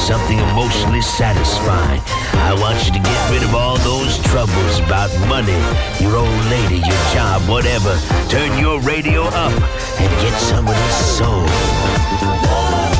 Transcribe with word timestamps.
something 0.00 0.38
emotionally 0.38 1.02
satisfying. 1.02 2.00
I 2.48 2.56
want 2.58 2.78
you 2.86 2.92
to 2.92 2.98
get 2.98 3.30
rid 3.30 3.42
of 3.42 3.54
all 3.54 3.76
those 3.78 4.18
troubles 4.32 4.78
about 4.80 5.10
money, 5.28 5.60
your 6.00 6.16
old 6.16 6.44
lady, 6.46 6.76
your 6.76 7.02
job, 7.12 7.42
whatever. 7.48 7.92
Turn 8.28 8.58
your 8.58 8.80
radio 8.80 9.24
up 9.24 9.52
and 10.00 10.10
get 10.22 10.34
some 10.40 10.66
of 10.66 10.74
this 10.74 11.18
soul. 11.18 12.99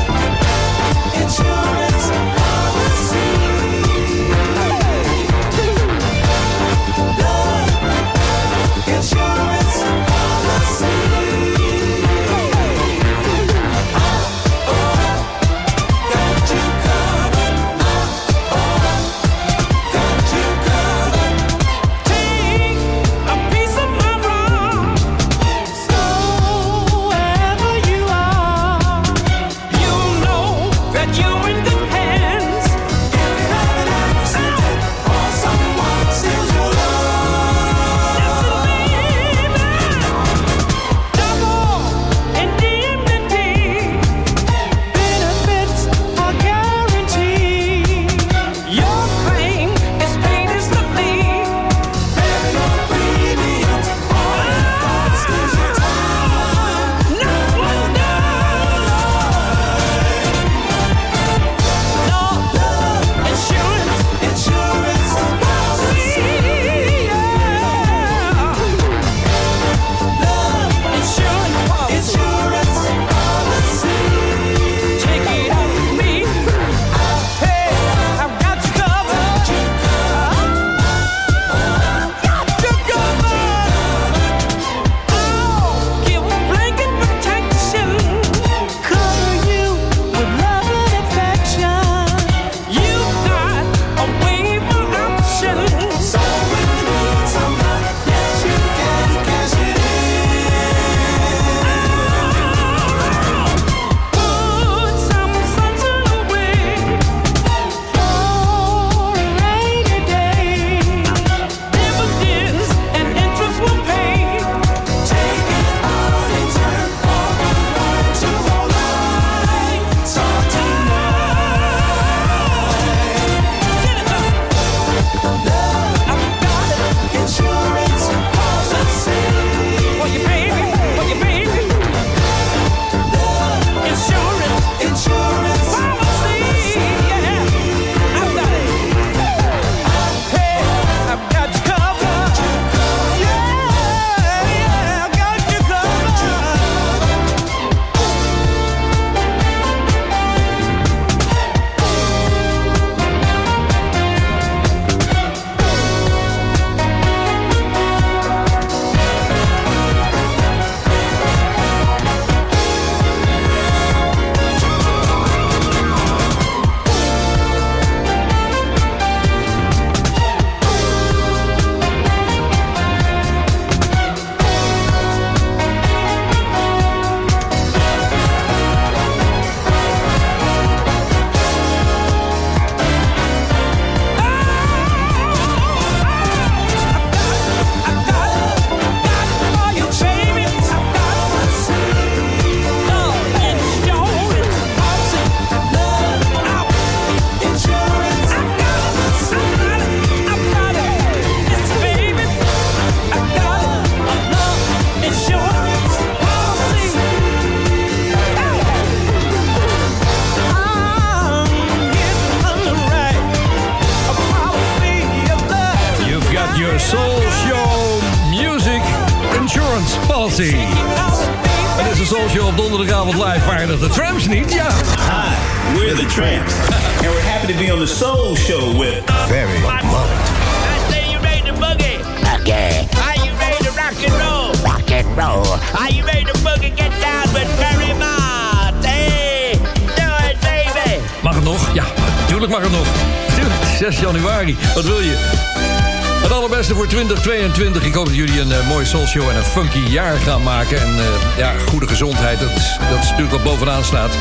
Beste 247.07 247.23
voor 247.23 247.33
2022. 247.33 247.85
Ik 247.85 247.93
hoop 247.93 248.05
dat 248.05 248.15
jullie 248.15 248.41
een 248.41 248.51
eh, 248.51 248.67
mooie 248.67 248.85
soul 248.85 249.05
show 249.07 249.29
en 249.29 249.35
een 249.35 249.43
funky 249.43 249.79
jaar 249.79 250.17
gaan 250.17 250.43
maken. 250.43 250.81
En 250.81 250.97
eh, 250.97 251.37
ja, 251.37 251.53
goede 251.67 251.87
gezondheid, 251.87 252.39
dat, 252.39 252.49
dat 252.89 253.03
is 253.03 253.09
natuurlijk 253.09 253.31
wat 253.31 253.43
bovenaan 253.43 253.83
staat. 253.83 254.17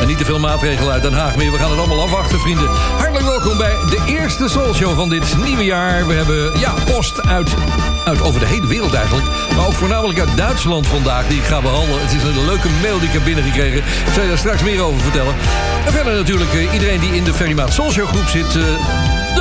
En 0.00 0.06
niet 0.06 0.18
te 0.18 0.24
veel 0.24 0.38
maatregelen 0.38 0.92
uit 0.92 1.02
Den 1.02 1.12
Haag 1.12 1.36
meer. 1.36 1.52
We 1.52 1.58
gaan 1.58 1.70
het 1.70 1.78
allemaal 1.78 2.02
afwachten, 2.02 2.38
vrienden. 2.40 2.68
Hartelijk 2.96 3.24
welkom 3.24 3.56
bij 3.56 3.76
de 3.90 4.02
eerste 4.06 4.48
soul 4.48 4.74
show 4.74 4.94
van 4.94 5.08
dit 5.08 5.36
nieuwe 5.44 5.64
jaar. 5.64 6.06
We 6.06 6.14
hebben 6.14 6.58
ja, 6.58 6.74
post 6.84 7.26
uit, 7.26 7.54
uit 8.04 8.22
over 8.22 8.40
de 8.40 8.46
hele 8.46 8.66
wereld 8.66 8.94
eigenlijk. 8.94 9.26
Maar 9.56 9.66
ook 9.66 9.72
voornamelijk 9.72 10.18
uit 10.18 10.36
Duitsland 10.36 10.86
vandaag, 10.86 11.26
die 11.26 11.38
ik 11.38 11.44
ga 11.44 11.60
behandelen. 11.60 12.00
Het 12.00 12.12
is 12.12 12.22
een 12.22 12.44
leuke 12.44 12.68
mail 12.82 12.98
die 12.98 13.08
ik 13.08 13.14
heb 13.14 13.24
binnengekregen. 13.24 13.78
Ik 13.78 14.12
zal 14.12 14.22
je 14.22 14.28
daar 14.28 14.38
straks 14.38 14.62
meer 14.62 14.80
over 14.82 15.00
vertellen. 15.00 15.34
En 15.86 15.92
verder 15.92 16.14
natuurlijk 16.14 16.52
eh, 16.52 16.72
iedereen 16.72 17.00
die 17.00 17.14
in 17.14 17.24
de 17.24 17.34
Ferry 17.34 17.54
Maat 17.54 17.72
Soul 17.72 17.90
Show 17.90 18.08
groep 18.08 18.28
zit... 18.28 18.58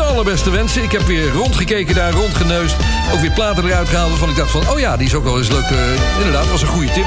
allerbeste 0.10 0.50
wensen. 0.50 0.84
Ik 0.84 0.92
heb 0.92 1.02
weer 1.02 1.30
rondgekeken 1.32 1.96
daar, 1.96 2.12
rondgeneust. 2.12 2.76
Ook 3.14 3.20
weer 3.20 3.32
platen 3.32 3.66
eruit 3.66 3.90
gehaald 3.90 4.10
waarvan 4.10 4.30
ik 4.30 4.36
dacht 4.36 4.52
van... 4.52 4.70
oh 4.70 4.80
ja, 4.80 4.98
die 4.98 5.08
is 5.08 5.14
ook 5.14 5.24
wel 5.24 5.38
eens 5.38 5.50
leuk. 5.50 5.64
eh, 5.70 5.78
inderdaad, 6.18 6.52
was 6.52 6.62
een 6.62 6.68
goede 6.68 6.92
tip. 6.92 7.06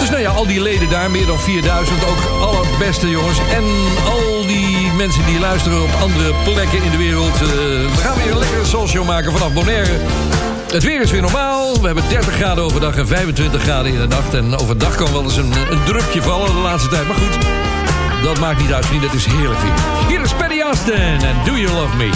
Dus 0.00 0.08
nou 0.10 0.20
ja, 0.22 0.30
al 0.30 0.46
die 0.46 0.60
leden 0.60 0.90
daar, 0.90 1.10
meer 1.10 1.26
dan 1.26 1.38
4000. 1.38 2.04
Ook 2.04 2.40
allerbeste 2.40 3.10
jongens. 3.10 3.38
En 3.38 3.64
al 4.04 4.46
die 4.46 4.92
mensen 4.96 5.26
die 5.26 5.38
luisteren 5.38 5.82
op 5.82 5.90
andere 6.02 6.32
plekken 6.44 6.82
in 6.82 6.90
de 6.90 6.96
wereld. 6.96 7.34
eh, 7.34 7.48
we 7.48 7.98
gaan 8.02 8.16
weer 8.16 8.30
een 8.32 8.38
lekkere 8.38 8.64
soulshow 8.64 9.06
maken 9.06 9.32
vanaf 9.32 9.52
Bonaire. 9.52 9.98
Het 10.72 10.82
weer 10.82 11.00
is 11.00 11.10
weer 11.10 11.22
normaal. 11.22 11.80
We 11.80 11.86
hebben 11.86 12.04
30 12.08 12.34
graden 12.34 12.64
overdag 12.64 12.96
en 12.96 13.06
25 13.06 13.62
graden 13.62 13.92
in 13.92 14.00
de 14.00 14.06
nacht. 14.06 14.34
En 14.34 14.56
overdag 14.56 14.94
kan 14.94 15.12
wel 15.12 15.22
eens 15.22 15.36
een, 15.36 15.52
een 15.70 15.84
drupje 15.84 16.22
vallen 16.22 16.46
de 16.46 16.58
laatste 16.60 16.88
tijd. 16.88 17.06
Maar 17.06 17.16
goed, 17.16 17.38
dat 18.24 18.40
maakt 18.40 18.60
niet 18.60 18.72
uit, 18.72 18.86
vrienden. 18.86 19.10
Het 19.10 19.18
is 19.18 19.26
heerlijk 19.26 19.60
weer. 19.60 19.72
Hier 20.08 20.20
is 20.20 20.34
Paddy 20.34 20.60
Austin 20.60 21.20
en 21.20 21.36
Do 21.44 21.56
You 21.56 21.72
Love 21.72 21.96
Me? 21.96 22.10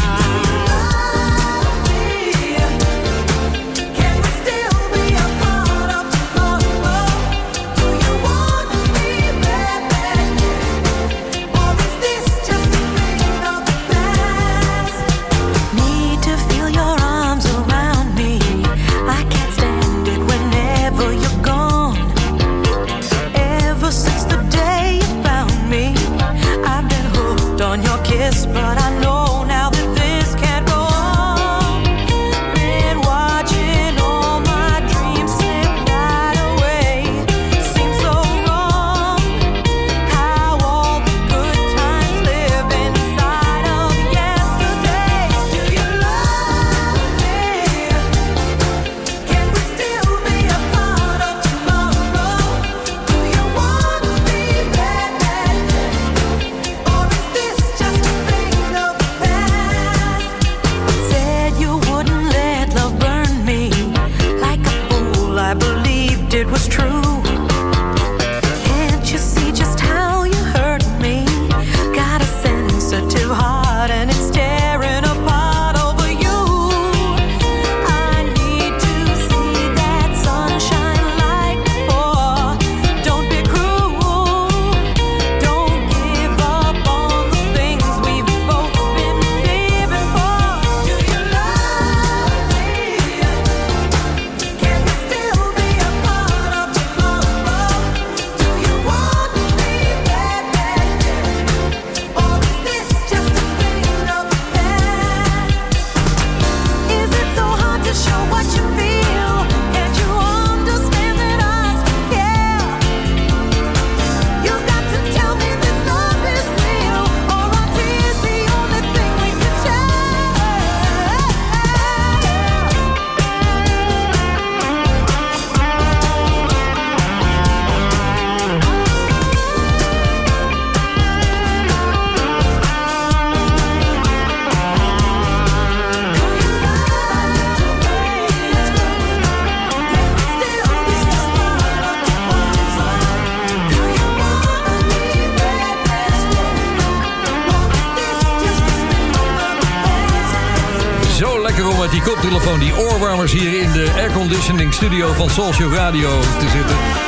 Oorwarmers 153.18 153.32
hier 153.32 153.60
in 153.60 153.72
de 153.72 153.92
airconditioning 153.96 154.74
studio 154.74 155.12
van 155.12 155.30
Soulshow 155.30 155.74
Radio 155.74 156.20
te 156.20 156.48
zitten. 156.48 157.07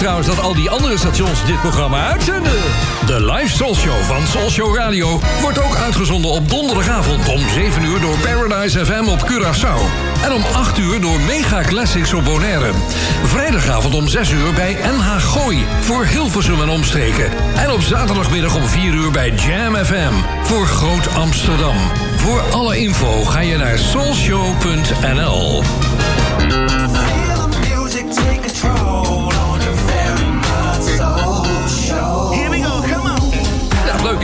Trouwens 0.00 0.28
dat 0.28 0.40
al 0.40 0.54
die 0.54 0.70
andere 0.70 0.98
stations 0.98 1.44
dit 1.44 1.60
programma 1.60 2.10
uitzenden. 2.10 2.52
De 3.06 3.24
live 3.24 3.56
Soul 3.56 3.74
Show 3.74 4.02
van 4.02 4.26
Soulshow 4.26 4.76
Radio 4.76 5.20
wordt 5.40 5.62
ook 5.62 5.76
uitgezonden 5.76 6.30
op 6.30 6.48
donderdagavond 6.48 7.28
om 7.28 7.48
7 7.48 7.84
uur 7.84 8.00
door 8.00 8.18
Paradise 8.18 8.86
FM 8.86 9.08
op 9.08 9.30
Curaçao. 9.30 9.80
En 10.24 10.32
om 10.32 10.42
8 10.52 10.78
uur 10.78 11.00
door 11.00 11.20
Mega 11.20 11.62
Classics 11.62 12.12
op 12.12 12.24
Bonaire. 12.24 12.70
Vrijdagavond 13.24 13.94
om 13.94 14.08
6 14.08 14.30
uur 14.30 14.52
bij 14.54 14.76
NH 14.82 15.16
Gooi 15.18 15.66
voor 15.80 16.04
Hilversum 16.04 16.62
en 16.62 16.68
omstreken. 16.68 17.30
En 17.56 17.70
op 17.70 17.82
zaterdagmiddag 17.82 18.54
om 18.54 18.66
4 18.66 18.94
uur 18.94 19.10
bij 19.10 19.30
Jam 19.30 19.74
FM 19.74 20.12
voor 20.42 20.66
Groot 20.66 21.14
Amsterdam. 21.14 21.76
Voor 22.16 22.40
alle 22.40 22.78
info 22.78 23.24
ga 23.24 23.40
je 23.40 23.56
naar 23.56 23.78
soulshow.nl. 23.78 25.62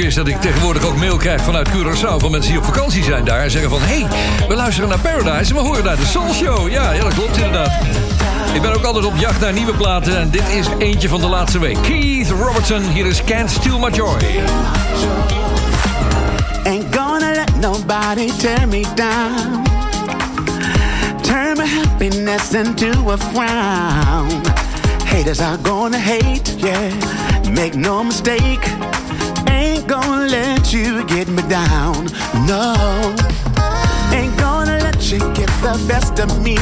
is 0.05 0.15
dat 0.15 0.29
ik 0.29 0.41
tegenwoordig 0.41 0.85
ook 0.85 0.97
mail 0.97 1.17
krijg 1.17 1.43
vanuit 1.43 1.69
Curaçao... 1.69 2.17
van 2.17 2.31
mensen 2.31 2.51
die 2.51 2.61
op 2.61 2.65
vakantie 2.65 3.03
zijn 3.03 3.25
daar 3.25 3.41
en 3.41 3.51
zeggen 3.51 3.71
van... 3.71 3.81
hé, 3.81 4.01
hey, 4.01 4.49
we 4.49 4.55
luisteren 4.55 4.89
naar 4.89 4.99
Paradise 4.99 5.55
en 5.55 5.61
we 5.61 5.67
horen 5.67 5.85
naar 5.85 5.97
de 5.97 6.07
Soul 6.07 6.33
Show. 6.33 6.71
Ja, 6.71 6.93
ja, 6.93 7.03
dat 7.03 7.15
klopt 7.15 7.37
inderdaad. 7.37 7.73
Ik 8.55 8.63
ben 8.63 8.75
ook 8.75 8.85
altijd 8.85 9.05
op 9.05 9.17
jacht 9.17 9.41
naar 9.41 9.53
nieuwe 9.53 9.73
platen... 9.73 10.19
en 10.19 10.31
dit 10.31 10.49
is 10.49 10.67
eentje 10.79 11.09
van 11.09 11.21
de 11.21 11.27
laatste 11.27 11.59
week. 11.59 11.83
Keith 11.83 12.31
Robertson, 12.31 12.83
hier 12.83 13.07
is 13.07 13.25
Can't 13.25 13.51
Steal 13.51 13.79
My 13.79 13.91
Joy. 13.91 14.17
Ain't 16.65 16.97
gonna 16.97 17.33
let 17.33 17.57
nobody 17.61 18.31
tear 18.39 18.69
me 18.69 18.85
down. 18.95 19.63
Turn 21.23 21.57
my 21.57 21.67
happiness 21.67 22.53
into 22.53 23.11
a 23.11 23.17
frown. 23.17 24.43
Haters 25.05 25.41
are 25.41 25.59
gonna 25.63 25.99
hate, 25.99 26.55
yeah. 26.57 26.93
Make 27.51 27.75
no 27.75 28.05
mistake. 28.05 28.96
Gonna 29.97 30.27
let 30.27 30.75
you 30.75 31.07
get 31.07 31.27
me 31.27 31.43
down. 31.49 32.05
No. 32.47 32.75
Ain't 34.13 34.37
gonna 34.39 34.77
let 34.79 35.11
you 35.11 35.21
get 35.33 35.49
the 35.65 35.83
best 35.89 36.21
of 36.21 36.29
me. 36.45 36.57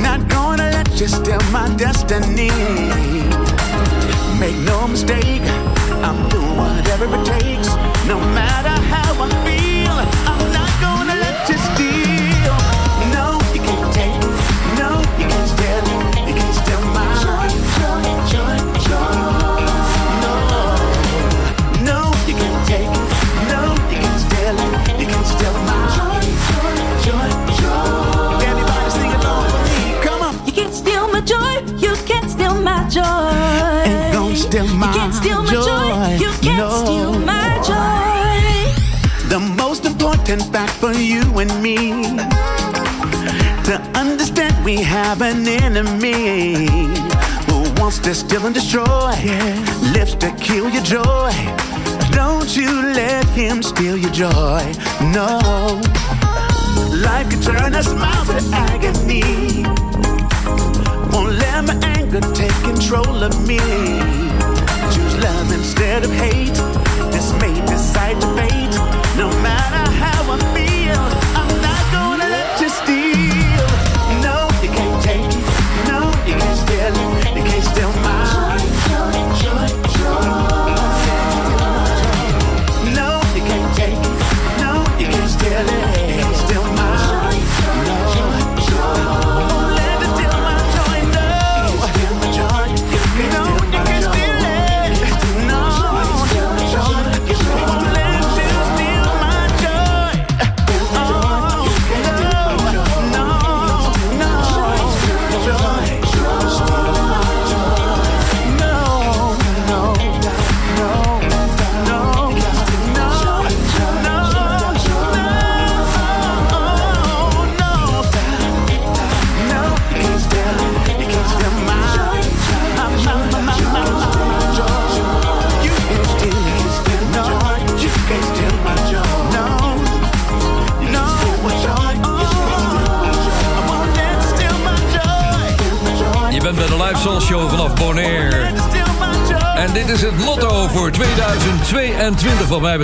Not 0.00 0.26
gonna 0.28 0.70
let 0.70 0.88
you 0.98 1.08
steal 1.08 1.42
my 1.50 1.68
destiny. 1.76 2.48
Make 4.40 4.56
no 4.64 4.88
mistake, 4.88 5.44
I'm 6.06 6.26
doing 6.30 6.56
whatever 6.56 7.04
it 7.04 7.26
takes 7.26 7.68
can't 36.56 36.86
steal 36.86 37.12
my 37.18 37.48
joy. 37.70 39.28
The 39.28 39.40
most 39.56 39.84
important 39.86 40.42
fact 40.52 40.72
for 40.72 40.92
you 40.92 41.22
and 41.38 41.62
me 41.62 41.76
to 43.64 43.80
understand 43.94 44.52
we 44.64 44.76
have 44.76 45.22
an 45.22 45.46
enemy 45.46 46.66
who 47.46 47.58
wants 47.80 47.98
to 48.00 48.14
steal 48.14 48.44
and 48.44 48.54
destroy, 48.54 49.14
lives 49.94 50.14
to 50.16 50.30
kill 50.32 50.68
your 50.68 50.82
joy. 50.82 51.32
Don't 52.12 52.54
you 52.56 52.70
let 52.92 53.24
him 53.28 53.62
steal 53.62 53.96
your 53.96 54.12
joy. 54.12 54.62
No, 55.00 55.80
life 57.06 57.30
can 57.30 57.40
turn 57.40 57.74
a 57.74 57.82
smile 57.82 58.24
to 58.26 58.40
agony. 58.52 59.64
Won't 61.12 61.32
let 61.38 61.64
my 61.64 61.78
anger 61.96 62.20
take 62.34 62.58
control 62.62 63.22
of 63.22 63.32
me. 63.46 63.60
Choose 64.92 65.16
love 65.24 65.61
instead 65.82 66.04
of 66.04 66.12
hate. 66.12 66.54
This 67.10 67.32
may 67.40 67.60
decide 67.66 68.20
to 68.20 68.26
fate. 68.36 68.74
No 69.16 69.28
matter 69.42 69.81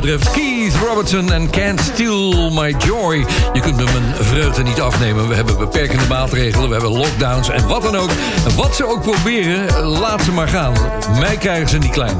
betreft. 0.00 0.30
Keith 0.30 0.74
Robertson 0.88 1.32
en 1.32 1.50
Can't 1.50 1.80
Steal 1.80 2.50
My 2.50 2.74
Joy. 2.78 3.26
Je 3.52 3.60
kunt 3.60 3.76
me 3.76 3.84
mijn 3.84 4.14
vreugde 4.14 4.62
niet 4.62 4.80
afnemen. 4.80 5.28
We 5.28 5.34
hebben 5.34 5.58
beperkende 5.58 6.06
maatregelen, 6.08 6.66
we 6.68 6.72
hebben 6.72 6.92
lockdowns 6.92 7.48
en 7.48 7.66
wat 7.66 7.82
dan 7.82 7.96
ook. 7.96 8.10
Wat 8.56 8.76
ze 8.76 8.86
ook 8.86 9.02
proberen, 9.02 9.82
laat 9.82 10.22
ze 10.22 10.32
maar 10.32 10.48
gaan. 10.48 10.72
Mij 11.18 11.36
krijgen 11.36 11.68
ze 11.68 11.78
niet 11.78 11.90
klein. 11.90 12.16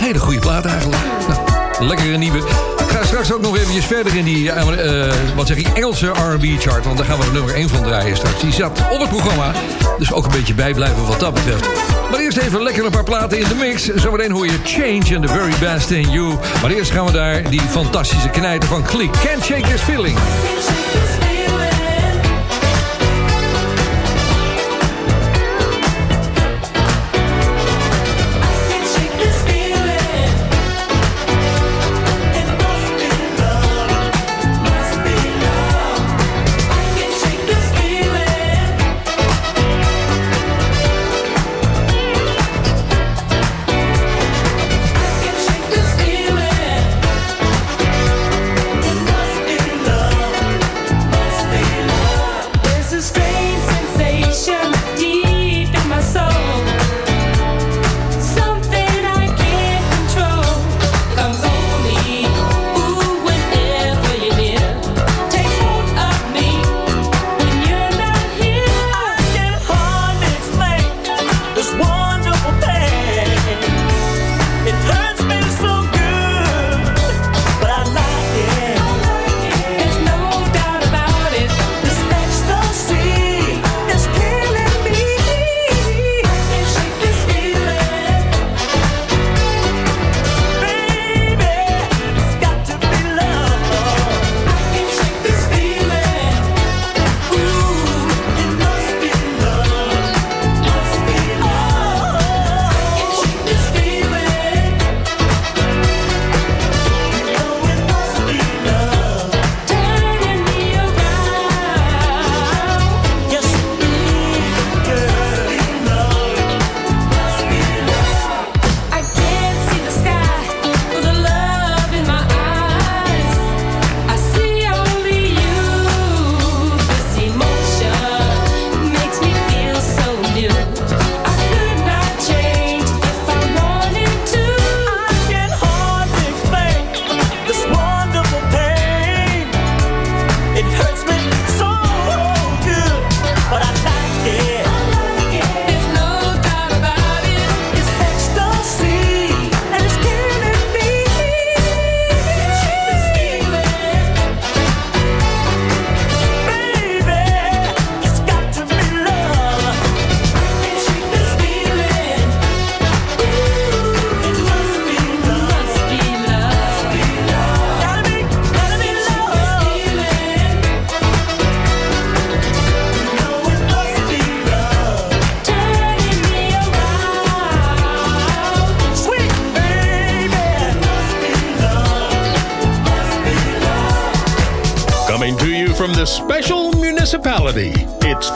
Hele 0.00 0.18
goede 0.18 0.38
plaat 0.38 0.64
eigenlijk. 0.64 1.02
Nou, 1.28 1.84
lekkere 1.84 2.16
nieuwe. 2.16 2.38
Ik 2.78 2.88
ga 2.88 3.04
straks 3.04 3.32
ook 3.32 3.40
nog 3.40 3.56
eventjes 3.56 3.84
verder 3.84 4.16
in 4.16 4.24
die, 4.24 4.50
eh, 4.50 5.12
wat 5.36 5.46
zeg 5.46 5.56
ik, 5.56 5.68
Engelse 5.68 6.06
R&B 6.06 6.60
chart. 6.60 6.84
Want 6.84 6.96
daar 6.96 7.06
gaan 7.06 7.18
we 7.18 7.24
er 7.24 7.32
nummer 7.32 7.54
1 7.54 7.68
van 7.68 7.82
draaien 7.82 8.16
straks. 8.16 8.40
Die 8.40 8.52
zat 8.52 8.82
op 8.90 9.00
het 9.00 9.08
programma. 9.08 9.52
Dus 9.98 10.12
ook 10.12 10.24
een 10.24 10.30
beetje 10.30 10.54
bijblijven 10.54 11.06
wat 11.06 11.20
dat 11.20 11.34
betreft. 11.34 11.87
Maar 12.10 12.20
eerst 12.20 12.36
even 12.36 12.62
lekker 12.62 12.84
een 12.84 12.90
paar 12.90 13.04
platen 13.04 13.38
in 13.38 13.48
de 13.48 13.54
mix. 13.54 13.84
Zometeen 13.94 14.30
hoor 14.30 14.46
je 14.46 14.58
Change 14.64 15.16
and 15.16 15.26
the 15.26 15.32
Very 15.32 15.54
Best 15.60 15.90
in 15.90 16.10
You. 16.10 16.34
Maar 16.62 16.70
eerst 16.70 16.90
gaan 16.90 17.06
we 17.06 17.12
daar 17.12 17.50
die 17.50 17.60
fantastische 17.60 18.28
knijter 18.28 18.68
van 18.68 18.82
Klik. 18.82 19.10
Can't 19.10 19.44
Shake 19.44 19.68
This 19.68 19.80
Feeling. 19.80 20.18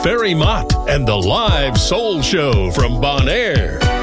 Ferry 0.03 0.33
Mott 0.33 0.89
and 0.89 1.07
the 1.07 1.15
live 1.15 1.77
soul 1.77 2.21
show 2.21 2.69
from 2.71 2.99
Bonaire. 2.99 3.79
This 3.79 4.02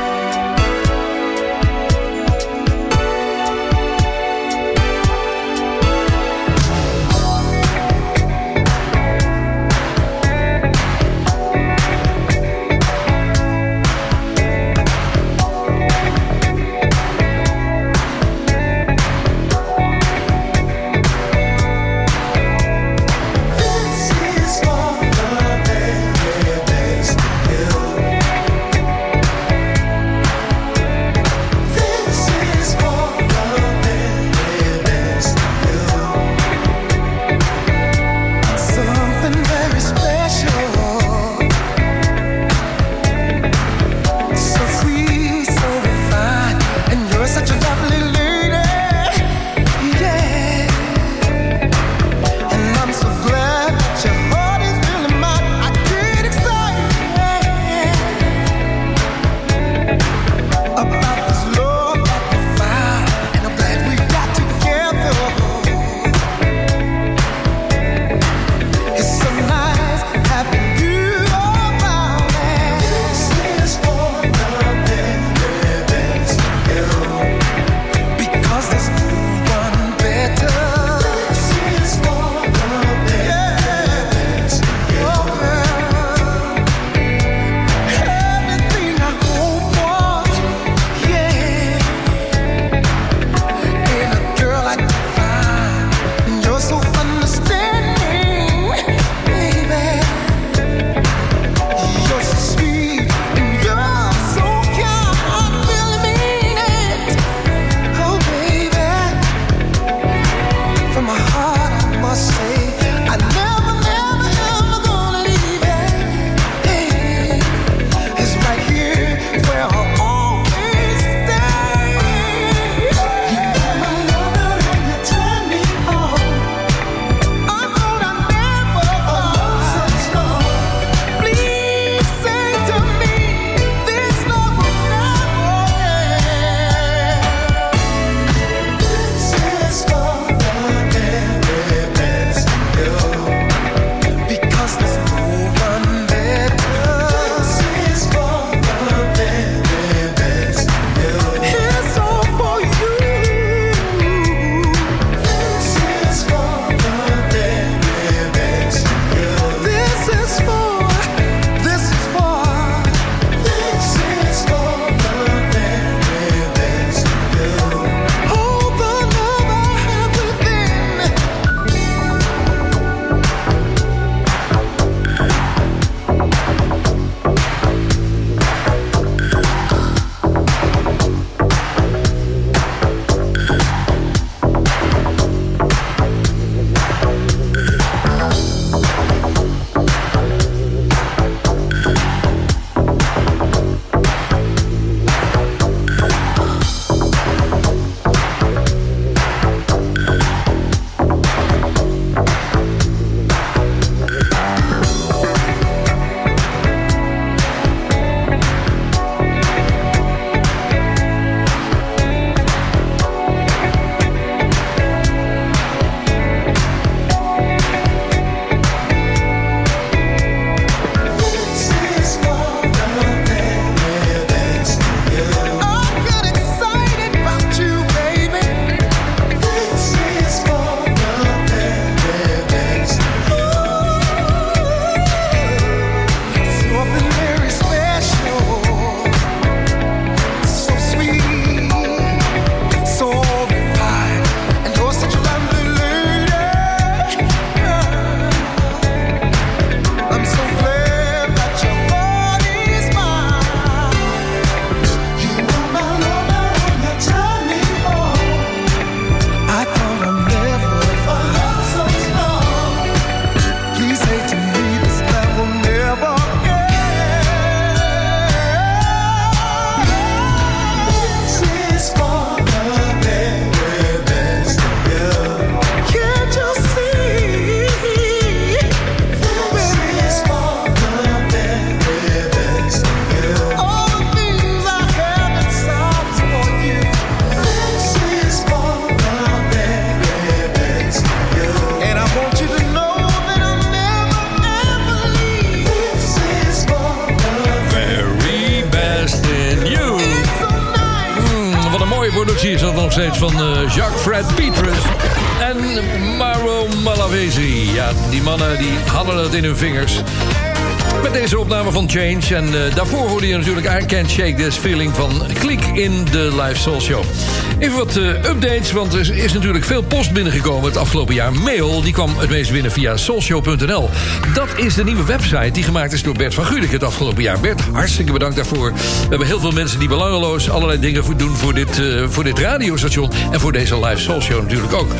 updates, 318.44 318.72
want 318.72 318.94
er 318.94 319.16
is 319.16 319.32
natuurlijk 319.32 319.64
veel 319.64 319.82
post 319.82 320.12
binnengekomen 320.12 320.64
het 320.64 320.76
afgelopen 320.76 321.14
jaar. 321.14 321.32
Mail, 321.32 321.82
die 321.82 321.92
kwam 321.92 322.18
het 322.18 322.30
meest 322.30 322.52
binnen 322.52 322.72
via 322.72 322.96
soulshow.nl. 322.96 323.90
Dat 324.34 324.48
is 324.56 324.74
de 324.74 324.84
nieuwe 324.84 325.04
website 325.04 325.50
die 325.50 325.62
gemaakt 325.62 325.92
is 325.92 326.02
door 326.02 326.14
Bert 326.14 326.34
van 326.34 326.44
Gulik 326.44 326.70
het 326.70 326.82
afgelopen 326.82 327.22
jaar. 327.22 327.40
Bert, 327.40 327.60
hartstikke 327.72 328.12
bedankt 328.12 328.36
daarvoor. 328.36 328.72
We 328.72 329.06
hebben 329.08 329.26
heel 329.26 329.40
veel 329.40 329.50
mensen 329.50 329.78
die 329.78 329.88
belangeloos 329.88 330.50
allerlei 330.50 330.80
dingen 330.80 331.16
doen 331.16 331.36
voor 331.36 331.54
dit, 331.54 331.78
eh, 331.78 332.04
voor 332.08 332.24
dit 332.24 332.38
radiostation. 332.38 333.10
En 333.30 333.40
voor 333.40 333.52
deze 333.52 333.80
Live 333.86 334.00
Soul 334.00 334.20
Show 334.20 334.42
natuurlijk 334.42 334.72
ook. 334.72 334.90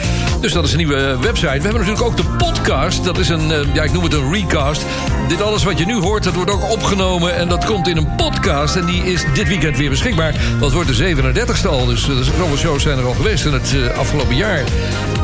Dus 0.40 0.52
dat 0.52 0.64
is 0.64 0.70
een 0.70 0.78
nieuwe 0.78 1.18
website. 1.20 1.46
We 1.46 1.62
hebben 1.62 1.72
natuurlijk 1.72 2.02
ook 2.02 2.16
de 2.16 2.24
podcast. 2.38 3.04
Dat 3.04 3.18
is 3.18 3.28
een, 3.28 3.52
eh, 3.52 3.74
ja, 3.74 3.82
ik 3.82 3.92
noem 3.92 4.02
het 4.02 4.12
een 4.12 4.32
recast. 4.32 4.84
Dit 5.30 5.42
alles 5.42 5.64
wat 5.64 5.78
je 5.78 5.86
nu 5.86 5.94
hoort, 5.94 6.24
dat 6.24 6.34
wordt 6.34 6.50
ook 6.50 6.70
opgenomen. 6.70 7.36
En 7.36 7.48
dat 7.48 7.64
komt 7.64 7.88
in 7.88 7.96
een 7.96 8.14
podcast. 8.14 8.76
En 8.76 8.86
die 8.86 9.02
is 9.02 9.24
dit 9.34 9.48
weekend 9.48 9.76
weer 9.76 9.90
beschikbaar. 9.90 10.34
Dat 10.60 10.72
wordt 10.72 10.96
de 10.96 11.14
37ste 11.14 11.68
al. 11.68 11.86
Dus 11.86 12.08
uh, 12.08 12.16
zoveel 12.16 12.56
shows 12.56 12.82
zijn 12.82 12.98
er 12.98 13.04
al 13.04 13.14
geweest 13.14 13.44
in 13.44 13.52
het 13.52 13.74
eh, 13.74 13.98
afgelopen 13.98 14.36
jaar. 14.36 14.64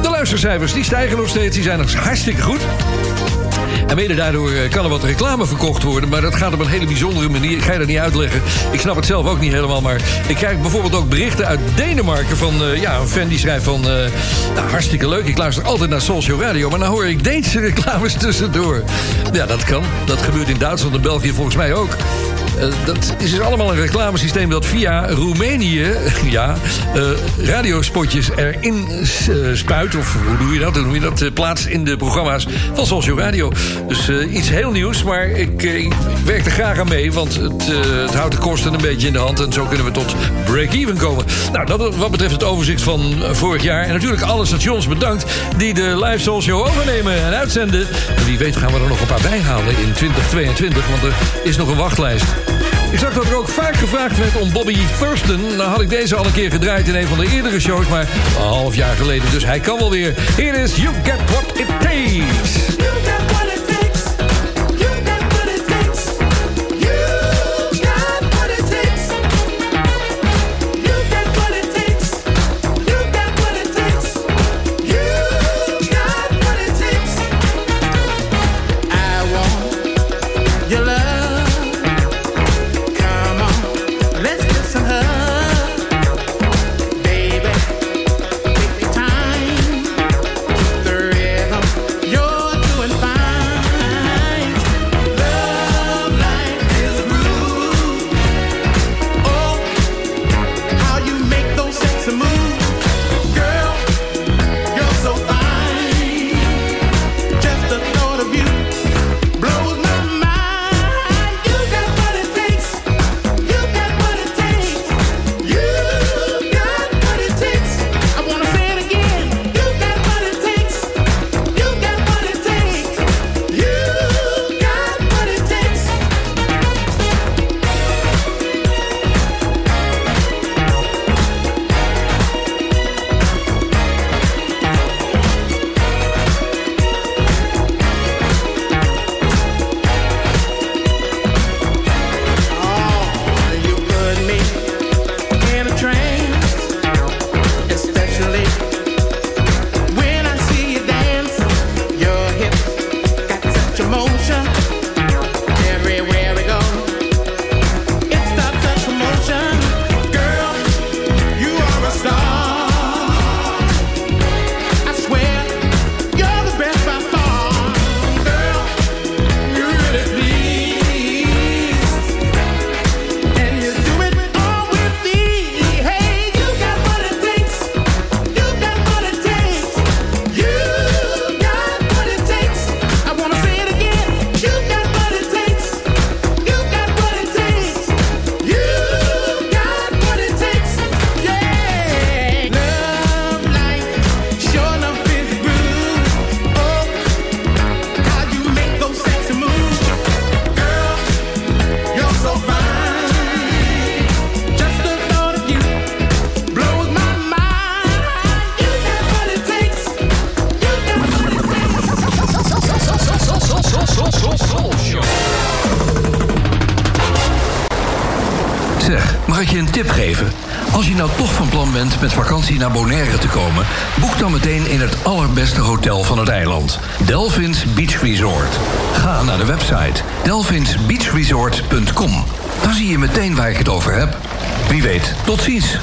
De 0.02 0.10
luistercijfers 0.10 0.72
die 0.72 0.84
stijgen 0.84 1.16
nog 1.16 1.28
steeds. 1.28 1.54
Die 1.54 1.64
zijn 1.64 1.78
nog 1.78 1.94
hartstikke 1.94 2.42
goed. 2.42 2.60
En 3.86 3.96
mede 3.96 4.14
daardoor 4.14 4.50
eh, 4.50 4.70
kan 4.70 4.84
er 4.84 4.90
wat 4.90 5.04
reclame 5.04 5.46
verkocht 5.46 5.82
worden. 5.82 6.08
Maar 6.08 6.20
dat 6.20 6.34
gaat 6.34 6.52
op 6.52 6.60
een 6.60 6.66
hele 6.68 6.86
bijzondere 6.86 7.28
manier. 7.28 7.56
Ik 7.56 7.62
ga 7.62 7.72
je 7.72 7.78
dat 7.78 7.86
niet 7.86 7.98
uitleggen. 7.98 8.42
Ik 8.70 8.80
snap 8.80 8.96
het 8.96 9.06
zelf 9.06 9.26
ook 9.26 9.40
niet 9.40 9.52
helemaal. 9.52 9.80
Maar 9.80 10.00
ik 10.26 10.36
krijg 10.36 10.60
bijvoorbeeld 10.60 10.94
ook 10.94 11.08
berichten 11.08 11.46
uit 11.46 11.60
Denemarken... 11.74 12.36
van 12.36 12.62
eh, 12.62 12.80
ja, 12.80 12.98
een 12.98 13.08
fan 13.08 13.28
die 13.28 13.38
schrijft 13.38 13.64
van... 13.64 13.88
eh, 13.88 14.10
nou, 14.54 14.70
hartstikke 14.70 15.08
leuk, 15.08 15.26
ik 15.26 15.38
luister 15.38 15.64
altijd 15.64 15.90
naar 15.90 16.00
Social 16.00 16.40
Radio... 16.40 16.70
maar 16.70 16.78
dan 16.78 16.88
hoor 16.88 17.06
ik 17.06 17.24
Deense 17.24 17.60
reclames 17.70 18.12
tussendoor. 18.12 18.82
Ja, 19.32 19.46
dat 19.46 19.64
kan. 19.64 19.82
Dat 20.04 20.22
gebeurt 20.22 20.48
in 20.48 20.58
Duitsland 20.58 20.94
en 20.94 21.02
België 21.02 21.32
volgens 21.32 21.56
mij 21.56 21.74
ook. 21.74 21.96
Eh, 22.60 22.68
dat 22.84 23.14
is 23.18 23.30
dus 23.30 23.40
allemaal 23.40 23.70
een 23.72 23.80
reclamesysteem 23.80 24.50
dat 24.50 24.66
via 24.66 25.08
Roemenië... 25.08 25.90
ja, 26.36 26.56
eh, 26.94 27.02
radiospotjes 27.46 28.30
erin 28.36 28.86
eh, 28.88 29.36
spuit. 29.54 29.94
Of 29.94 30.16
hoe 30.26 30.38
doe 30.38 30.52
je 30.52 30.58
dat? 30.58 30.74
Hoe 30.74 30.84
doe 30.84 30.94
je 30.94 31.00
dat? 31.00 31.34
plaatst 31.34 31.66
in 31.66 31.84
de 31.84 31.96
programma's 31.96 32.46
van 32.74 32.86
Social 32.86 33.18
Radio. 33.18 33.52
Dus 33.88 34.10
iets 34.30 34.48
heel 34.48 34.70
nieuws, 34.70 35.02
maar 35.02 35.28
ik, 35.28 35.60
werk 36.24 36.44
er 36.44 36.50
graag 36.50 36.78
aan 36.78 36.88
mee... 36.88 37.12
want 37.12 37.34
het, 37.34 37.66
het 38.02 38.14
houdt 38.14 38.34
de 38.34 38.40
kosten 38.40 38.74
een 38.74 38.80
beetje 38.80 39.06
in 39.06 39.12
de 39.12 39.18
hand... 39.18 39.40
en 39.40 39.52
zo 39.52 39.64
kunnen 39.64 39.86
we 39.86 39.92
tot 39.92 40.14
break-even 40.44 40.96
komen. 40.96 41.24
Nou, 41.52 41.66
dat 41.66 41.96
wat 41.96 42.10
betreft 42.10 42.32
het 42.32 42.44
overzicht 42.44 42.82
van 42.82 43.14
vorig 43.32 43.62
jaar... 43.62 43.84
en 43.84 43.92
natuurlijk 43.92 44.22
alle 44.22 44.46
stations 44.46 44.88
bedankt... 44.88 45.24
die 45.56 45.74
de 45.74 46.04
live 46.04 46.40
Show 46.40 46.66
overnemen 46.66 47.24
en 47.24 47.34
uitzenden. 47.34 47.86
En 48.16 48.24
wie 48.24 48.38
weet 48.38 48.56
gaan 48.56 48.72
we 48.72 48.78
er 48.78 48.88
nog 48.88 49.00
een 49.00 49.06
paar 49.06 49.30
bij 49.30 49.40
halen 49.40 49.78
in 49.78 49.92
2022... 49.92 50.88
want 50.88 51.02
er 51.02 51.14
is 51.44 51.56
nog 51.56 51.68
een 51.68 51.76
wachtlijst. 51.76 52.45
Ik 52.90 52.98
zag 52.98 53.14
dat 53.14 53.24
er 53.24 53.36
ook 53.36 53.48
vaak 53.48 53.76
gevraagd 53.76 54.18
werd 54.18 54.36
om 54.36 54.52
Bobby 54.52 54.76
Thurston. 54.98 55.40
Nou 55.56 55.70
had 55.70 55.80
ik 55.80 55.88
deze 55.88 56.16
al 56.16 56.26
een 56.26 56.32
keer 56.32 56.50
gedraaid 56.50 56.88
in 56.88 56.94
een 56.94 57.06
van 57.06 57.18
de 57.18 57.30
eerdere 57.30 57.60
shows... 57.60 57.86
maar 57.88 58.08
een 58.36 58.42
half 58.42 58.74
jaar 58.74 58.96
geleden, 58.96 59.30
dus 59.30 59.44
hij 59.44 59.60
kan 59.60 59.78
wel 59.78 59.90
weer. 59.90 60.14
Here 60.16 60.58
is 60.58 60.76
You 60.76 60.94
Get 61.02 61.30
What 61.30 61.58
It 61.58 61.68
Takes. 61.80 62.95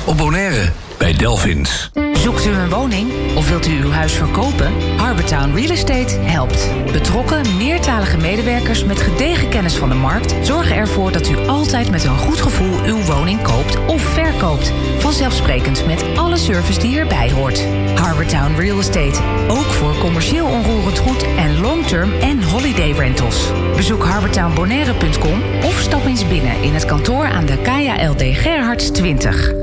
Op 0.06 0.18
Bonaire 0.18 0.72
bij 0.98 1.14
Delphins. 1.14 1.92
Zoekt 2.14 2.46
u 2.46 2.50
een 2.50 2.70
woning 2.70 3.12
of 3.36 3.50
wilt 3.50 3.68
u 3.68 3.82
uw 3.84 3.92
huis 3.92 4.14
verkopen? 4.14 4.98
Harbortown 4.98 5.54
Real 5.54 5.70
Estate 5.70 6.20
helpt. 6.20 6.70
Betrokken, 6.92 7.58
meertalige 7.58 8.18
medewerkers 8.18 8.84
met 8.84 9.02
gedegen 9.02 9.50
kennis 9.50 9.76
van 9.76 9.90
de 9.90 9.96
markt 9.96 10.36
zorgen 10.42 10.76
ervoor 10.76 11.12
dat 11.12 11.30
u 11.30 11.38
altijd 11.48 11.92
met 11.92 12.04
een 12.04 12.18
goed 12.18 12.42
gevoel 12.42 12.84
uw 12.86 13.02
woning 13.02 13.42
koopt 13.42 13.86
of 13.86 14.02
verkoopt. 14.02 14.74
Vanzelfsprekend 14.98 15.86
met 15.86 16.06
alle 16.16 16.38
service 16.38 16.80
die 16.80 17.00
erbij 17.00 17.32
hoort. 17.32 17.66
Harbortown 17.96 18.56
Real 18.56 18.80
Estate. 18.80 19.22
Ook 19.48 19.72
voor 19.72 19.98
commercieel 19.98 20.46
onroerend 20.46 20.98
goed 20.98 21.26
en 21.38 21.62
long-term 21.62 22.12
en 22.22 22.44
holiday 22.44 22.92
rentals. 22.92 23.52
Bezoek 23.76 24.04
harbortownbonaire.com 24.04 25.42
of 25.64 25.80
stap 25.80 26.06
eens 26.06 26.28
binnen 26.28 26.62
in 26.62 26.74
het 26.74 26.86
kantoor 26.86 27.26
aan 27.26 27.46
de 27.46 27.58
KLD 27.58 28.38
Gerhards 28.38 28.92
20. 28.92 29.63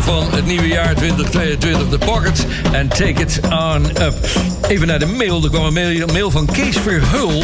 van 0.00 0.32
het 0.32 0.46
nieuwe 0.46 0.66
jaar 0.66 0.94
2022. 0.94 1.88
The 1.88 1.98
Pockets 1.98 2.44
en 2.72 2.88
Take 2.88 3.20
It 3.20 3.40
On 3.50 3.84
Up. 4.02 4.14
Even 4.68 4.86
naar 4.86 4.98
de 4.98 5.06
mail. 5.06 5.44
Er 5.44 5.50
kwam 5.50 5.64
een 5.64 5.72
mail, 5.72 6.00
een 6.00 6.12
mail 6.12 6.30
van 6.30 6.46
Kees 6.46 6.76
Verheul. 6.76 7.42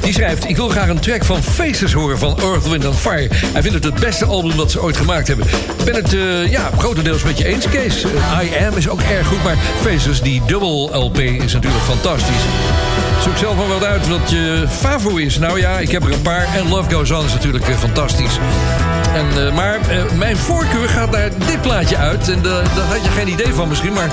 Die 0.00 0.12
schrijft, 0.12 0.48
ik 0.48 0.56
wil 0.56 0.68
graag 0.68 0.88
een 0.88 1.00
track 1.00 1.24
van 1.24 1.42
Faces 1.42 1.92
horen 1.92 2.18
van 2.18 2.38
Earth, 2.40 2.68
Wind 2.68 2.96
Fire. 2.96 3.28
Hij 3.30 3.62
vindt 3.62 3.74
het 3.74 3.84
het 3.84 4.00
beste 4.00 4.24
album 4.24 4.56
dat 4.56 4.70
ze 4.70 4.82
ooit 4.82 4.96
gemaakt 4.96 5.28
hebben. 5.28 5.46
Ik 5.78 5.84
ben 5.84 5.94
het 5.94 6.12
uh, 6.12 6.50
ja, 6.50 6.70
grotendeels 6.78 7.22
met 7.22 7.38
je 7.38 7.44
eens, 7.44 7.68
Kees. 7.68 8.04
I 8.42 8.64
Am 8.66 8.76
is 8.76 8.88
ook 8.88 9.00
erg 9.00 9.26
goed, 9.26 9.42
maar 9.42 9.56
Faces, 9.80 10.20
die 10.20 10.42
dubbel 10.46 10.90
LP, 10.92 11.18
is 11.18 11.52
natuurlijk 11.52 11.84
fantastisch. 11.84 12.44
Zoek 13.22 13.36
zelf 13.36 13.56
maar 13.56 13.68
wat 13.68 13.84
uit 13.84 14.08
wat 14.08 14.30
je 14.30 14.64
favo 14.70 15.16
is. 15.16 15.38
Nou 15.38 15.58
ja, 15.58 15.78
ik 15.78 15.90
heb 15.90 16.04
er 16.04 16.12
een 16.12 16.22
paar. 16.22 16.46
En 16.54 16.68
Love 16.68 16.94
Goes 16.94 17.10
On 17.10 17.24
is 17.24 17.32
natuurlijk 17.32 17.68
uh, 17.68 17.76
fantastisch. 17.76 18.38
En, 19.14 19.54
maar 19.54 19.80
mijn 20.14 20.36
voorkeur 20.36 20.88
gaat 20.88 21.10
naar 21.10 21.30
dit 21.46 21.60
plaatje 21.60 21.96
uit. 21.96 22.28
En 22.28 22.42
daar 22.42 22.64
had 22.88 23.04
je 23.04 23.10
geen 23.10 23.28
idee 23.28 23.54
van 23.54 23.68
misschien, 23.68 23.92
maar... 23.92 24.08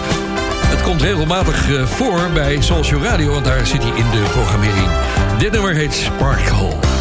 Het 0.74 0.82
komt 0.82 1.02
regelmatig 1.02 1.70
voor 1.84 2.30
bij 2.34 2.62
Social 2.62 3.02
Radio, 3.02 3.32
want 3.32 3.46
daar 3.46 3.66
zit 3.66 3.84
hij 3.84 3.92
in 3.96 4.10
de 4.12 4.24
programmering. 4.32 4.88
Dit 5.38 5.52
nummer 5.52 5.74
heet 5.74 5.94
Sparkle. 5.94 6.93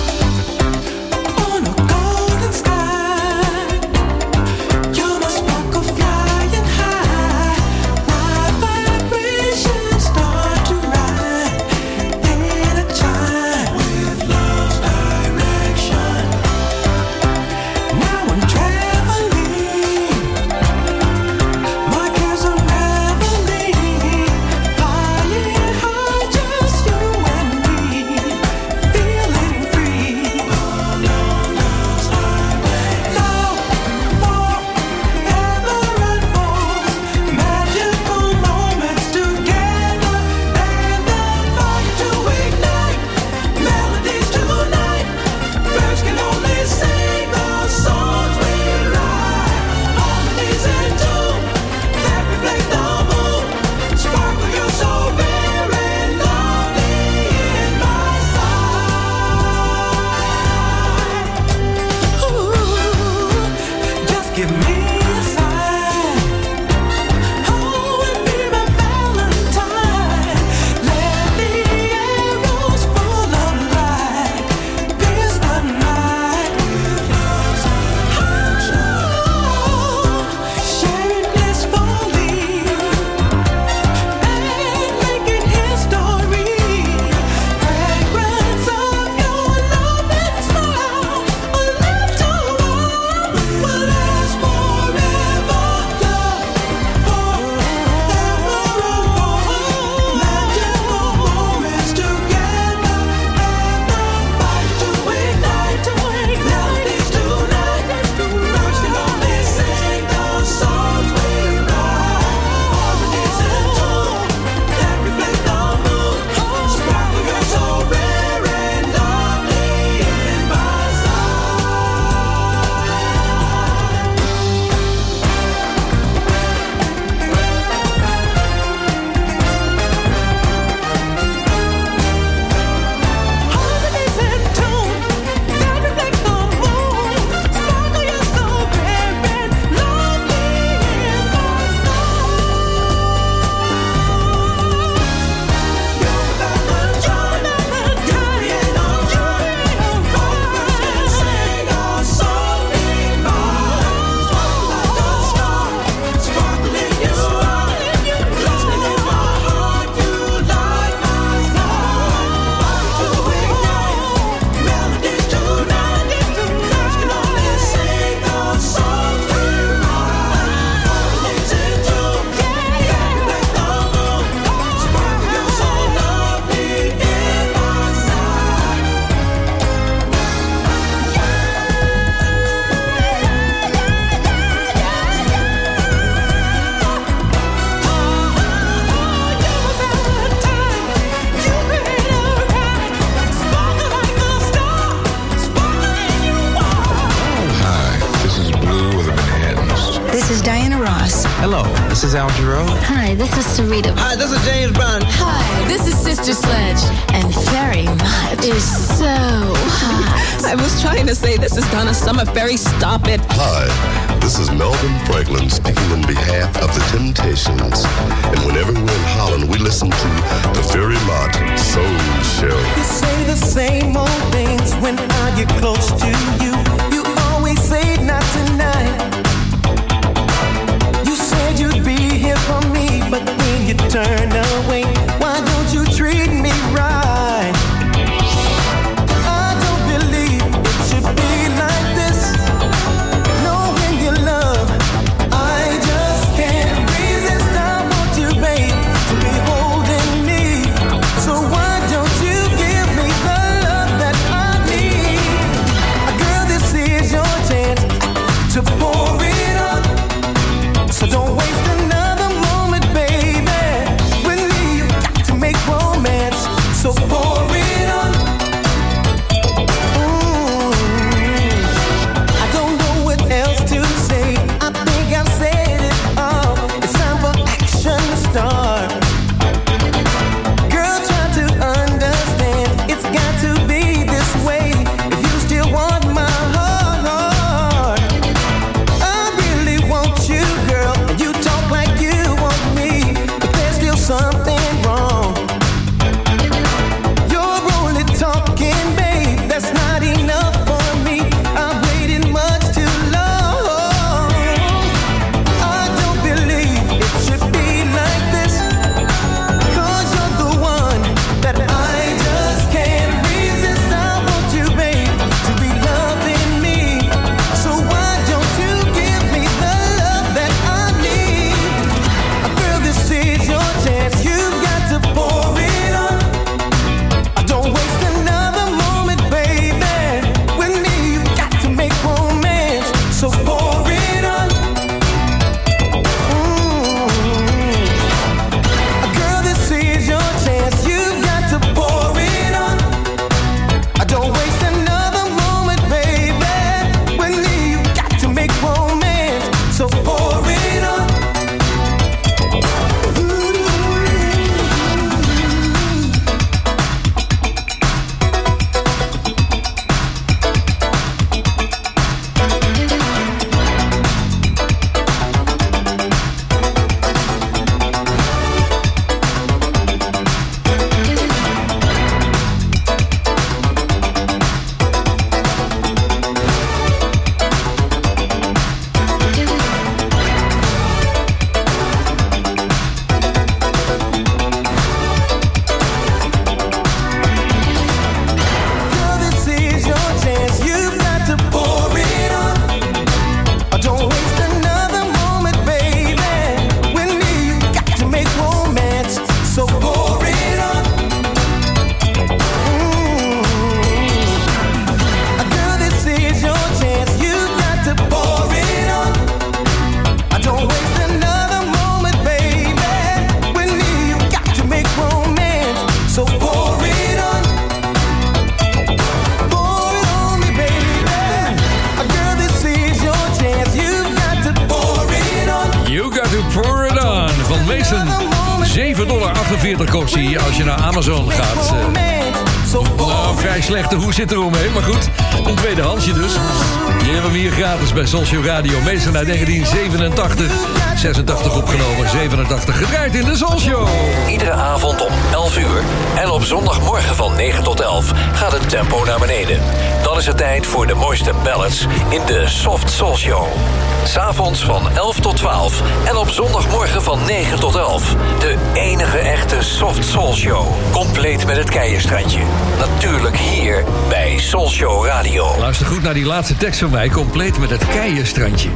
11 455.02 455.20
tot 455.20 455.36
12 455.36 455.82
en 456.04 456.16
op 456.16 456.28
zondagmorgen 456.28 457.02
van 457.02 457.18
9 457.26 457.60
tot 457.60 457.74
11. 457.74 458.16
De 458.38 458.56
enige 458.74 459.18
echte 459.18 459.62
Soft 459.62 460.04
Soul 460.04 460.34
Show. 460.34 460.66
Compleet 460.92 461.46
met 461.46 461.56
het 461.56 461.70
keierstrandje. 461.70 462.40
Natuurlijk 462.78 463.36
hier 463.36 463.84
bij 464.08 464.38
Soul 464.38 464.68
Show 464.68 465.06
Radio. 465.06 465.58
Luister 465.58 465.86
goed 465.86 466.02
naar 466.02 466.14
die 466.14 466.26
laatste 466.26 466.56
tekst 466.56 466.80
van 466.80 466.90
mij. 466.90 467.08
Compleet 467.08 467.58
met 467.58 467.70
het 467.70 467.86
keierstrandje. 467.86 468.68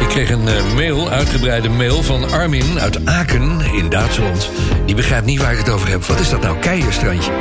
Ik 0.00 0.08
kreeg 0.08 0.30
een 0.30 0.48
eh, 0.48 0.74
mail, 0.74 1.10
uitgebreide 1.10 1.68
mail 1.68 2.02
van 2.02 2.30
Armin 2.30 2.80
uit 2.80 3.06
Aken 3.06 3.60
in 3.72 3.88
Duitsland. 3.88 4.50
Die 4.86 4.94
begrijpt 4.94 5.26
niet 5.26 5.40
waar 5.40 5.52
ik 5.52 5.58
het 5.58 5.68
over 5.68 5.88
heb. 5.88 6.04
Wat 6.04 6.20
is 6.20 6.30
dat 6.30 6.40
nou, 6.40 6.58
keierstrandje? 6.58 7.32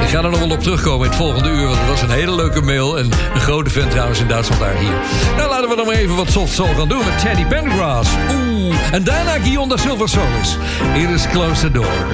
Ik 0.00 0.08
ga 0.08 0.22
er 0.22 0.30
nog 0.30 0.38
wel 0.38 0.50
op 0.50 0.60
terugkomen 0.60 1.04
in 1.04 1.10
het 1.10 1.20
volgende 1.20 1.48
uur, 1.48 1.66
want 1.66 1.78
het 1.78 1.88
was 1.88 2.02
een 2.02 2.10
hele 2.10 2.34
leuke 2.34 2.60
mail. 2.60 2.98
En 2.98 3.10
een 3.34 3.40
grote 3.40 3.70
fan 3.70 3.88
trouwens 3.88 4.20
in 4.20 4.28
Duitsland 4.28 4.60
daar 4.60 4.76
hier. 4.76 4.94
Nou, 5.36 5.48
laten 5.48 5.68
we 5.68 5.76
dan 5.76 5.86
maar 5.86 5.94
even 5.94 6.16
wat 6.16 6.30
soft 6.30 6.52
soul 6.52 6.74
gaan 6.74 6.88
doen 6.88 7.04
met 7.04 7.18
Teddy 7.18 7.44
Pendergrass. 7.44 8.10
Oeh, 8.34 8.74
en 8.92 9.04
daarna 9.04 9.32
Guillaume 9.32 9.68
da 9.68 9.76
Silver 9.76 10.08
Solis. 10.08 10.56
It 10.94 11.10
is 11.10 11.26
Close 11.28 11.60
the 11.60 11.70
Door. 11.70 12.06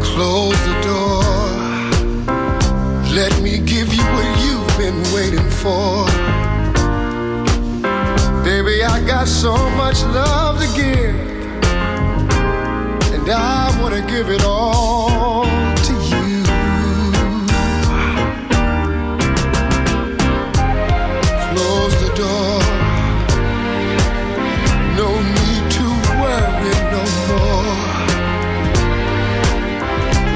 Close 0.00 0.56
the 0.62 0.86
door. 0.88 1.24
Let 3.14 3.40
me 3.40 3.50
give 3.50 3.94
you 3.94 4.04
what 4.12 4.42
you've 4.44 4.76
been 4.78 5.12
waiting 5.12 5.52
for. 5.52 6.31
I 8.94 9.00
got 9.06 9.26
so 9.26 9.54
much 9.70 10.02
love 10.04 10.60
to 10.60 10.66
give, 10.76 11.14
and 13.14 13.26
I 13.30 13.80
want 13.80 13.94
to 13.94 14.02
give 14.02 14.28
it 14.28 14.44
all 14.44 15.44
to 15.86 15.94
you. 16.10 16.42
Close 21.54 21.94
the 22.04 22.10
door. 22.20 22.60
No 25.00 25.08
need 25.38 25.64
to 25.78 25.86
worry 26.20 26.76
no 26.96 27.04
more. 27.28 27.76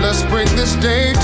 Let's 0.00 0.22
bring 0.32 0.48
this 0.56 0.74
day 0.76 1.15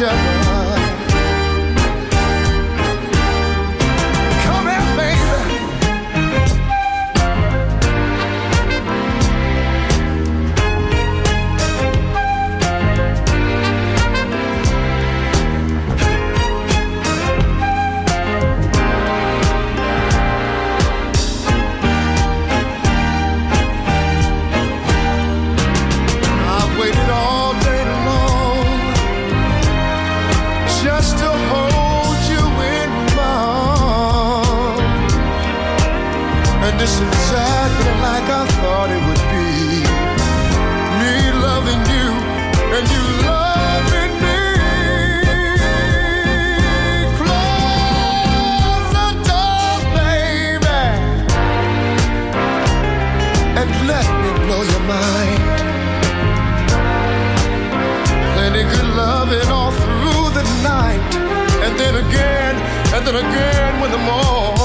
each. 0.00 0.57
nothing 63.00 63.14
again 63.14 63.80
when 63.80 63.90
the 63.92 63.98
morning 63.98 64.57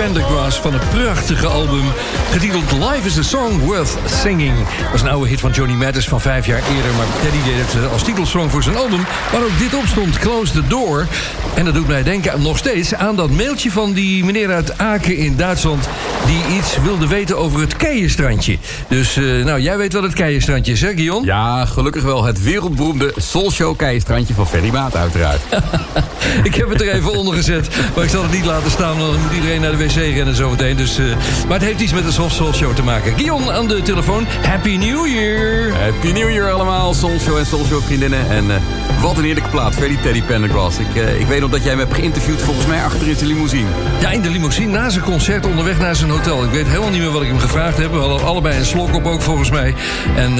Pendergrass 0.00 0.60
van 0.60 0.72
het 0.72 0.90
prachtige 0.90 1.46
album... 1.46 1.84
getiteld 2.30 2.72
Life 2.72 3.06
is 3.06 3.18
a 3.18 3.22
Song 3.22 3.58
Worth 3.58 3.96
Singing. 4.06 4.56
Dat 4.56 4.90
was 4.90 5.00
een 5.00 5.08
oude 5.08 5.28
hit 5.28 5.40
van 5.40 5.50
Johnny 5.50 5.74
Mathis 5.74 6.08
van 6.08 6.20
vijf 6.20 6.46
jaar 6.46 6.62
eerder... 6.76 6.92
maar 6.96 7.06
Teddy 7.22 7.42
deed 7.44 7.56
het 7.56 7.84
eh, 7.84 7.92
als 7.92 8.02
titelsong 8.02 8.50
voor 8.50 8.62
zijn 8.62 8.76
album... 8.76 9.00
waar 9.32 9.42
ook 9.42 9.58
dit 9.58 9.74
op 9.74 9.86
stond, 9.86 10.18
Close 10.18 10.52
the 10.52 10.66
Door. 10.66 11.06
En 11.54 11.64
dat 11.64 11.74
doet 11.74 11.86
mij 11.86 12.02
denken 12.02 12.42
nog 12.42 12.58
steeds 12.58 12.94
aan 12.94 13.16
dat 13.16 13.30
mailtje 13.30 13.70
van 13.70 13.92
die 13.92 14.24
meneer 14.24 14.52
uit 14.52 14.78
Aken 14.78 15.16
in 15.16 15.36
Duitsland... 15.36 15.88
die 16.26 16.56
iets 16.56 16.76
wilde 16.82 17.06
weten 17.06 17.38
over 17.38 17.60
het 17.60 17.76
Keienstrandje. 17.76 18.58
Dus, 18.88 19.16
eh, 19.16 19.24
nou, 19.24 19.60
jij 19.60 19.76
weet 19.76 19.92
wat 19.92 20.02
het 20.02 20.14
Keienstrandje 20.14 20.72
is, 20.72 20.80
hè, 20.80 20.92
Guillaume? 20.94 21.26
Ja, 21.26 21.66
gelukkig 21.66 22.02
wel 22.02 22.24
het 22.24 22.42
wereldberoemde 22.42 23.12
Soulshow 23.16 23.76
Keienstrandje 23.76 24.34
van 24.34 24.46
Ferry 24.46 24.70
Maat 24.70 24.96
uiteraard. 24.96 25.40
ik 26.42 26.54
heb 26.54 26.68
het 26.68 26.80
er 26.80 26.92
even 26.92 27.12
onder 27.12 27.34
gezet, 27.34 27.68
maar 27.94 28.04
ik 28.04 28.10
zal 28.10 28.22
het 28.22 28.32
niet 28.32 28.44
laten 28.44 28.70
staan... 28.70 28.98
want 28.98 29.12
dan 29.12 29.22
moet 29.22 29.32
iedereen 29.32 29.60
naar 29.60 29.70
de 29.70 29.76
wc 29.94 30.14
rennen 30.14 30.34
zometeen. 30.34 30.76
Dus, 30.76 30.98
eh, 30.98 31.04
maar 31.48 31.58
het 31.58 31.66
heeft 31.66 31.80
iets 31.80 31.92
met 31.92 32.04
de 32.04 32.12
Soft 32.12 32.34
Soul 32.34 32.54
Show 32.54 32.74
te 32.74 32.82
maken. 32.82 33.12
Guillaume 33.14 33.52
aan 33.52 33.68
de 33.68 33.82
telefoon, 33.82 34.26
Happy 34.46 34.76
New 34.76 35.06
Year! 35.06 35.72
Happy 35.78 36.12
New 36.12 36.30
Year 36.30 36.50
allemaal, 36.50 36.94
Soulshow 36.94 37.36
en 37.36 37.46
Soulshow 37.46 37.82
vriendinnen. 37.82 38.30
En 38.30 38.50
eh, 38.50 38.56
wat 39.00 39.16
een 39.16 39.24
heerlijke 39.24 39.48
plaat, 39.48 39.74
Ferry 39.74 39.96
Teddy 40.02 40.22
Pendergrass. 40.22 40.78
Ik, 40.78 40.94
eh, 40.94 41.20
ik 41.20 41.26
weet 41.26 41.40
nog 41.40 41.50
dat 41.50 41.64
jij 41.64 41.74
me 41.74 41.80
hebt 41.80 41.94
geïnterviewd 41.94 42.42
volgens 42.42 42.66
mij 42.66 42.84
achter 42.84 43.08
in 43.08 43.16
zijn 43.16 43.28
limousine. 43.28 43.68
Ja, 44.00 44.10
in 44.10 44.22
de 44.22 44.30
limousine 44.30 44.78
na 44.78 44.90
zijn 44.90 45.04
concert 45.04 45.46
onderweg 45.46 45.78
naar 45.78 45.96
zijn 45.96 46.10
hotel. 46.10 46.44
Ik 46.44 46.50
weet 46.50 46.66
helemaal 46.66 46.90
niet 46.90 47.00
meer 47.00 47.10
wat 47.10 47.22
ik 47.22 47.28
hem 47.28 47.38
gevraagd 47.38 47.76
heb. 47.76 47.92
We 47.92 47.98
hadden 47.98 48.26
allebei 48.26 48.58
een 48.58 48.64
slok 48.64 48.94
op 48.94 49.06
ook 49.06 49.22
volgens 49.22 49.50
mij. 49.50 49.74
En 50.16 50.34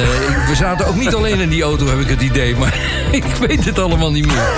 we 0.47 0.55
zaten 0.55 0.87
ook 0.87 0.97
niet 0.97 1.15
alleen 1.15 1.41
in 1.41 1.49
die 1.49 1.63
auto, 1.63 1.87
heb 1.87 2.01
ik 2.01 2.09
het 2.09 2.23
idee. 2.23 2.57
Maar 2.57 2.79
ik 3.11 3.25
weet 3.25 3.65
het 3.65 3.79
allemaal 3.79 4.11
niet 4.11 4.27
meer. 4.27 4.49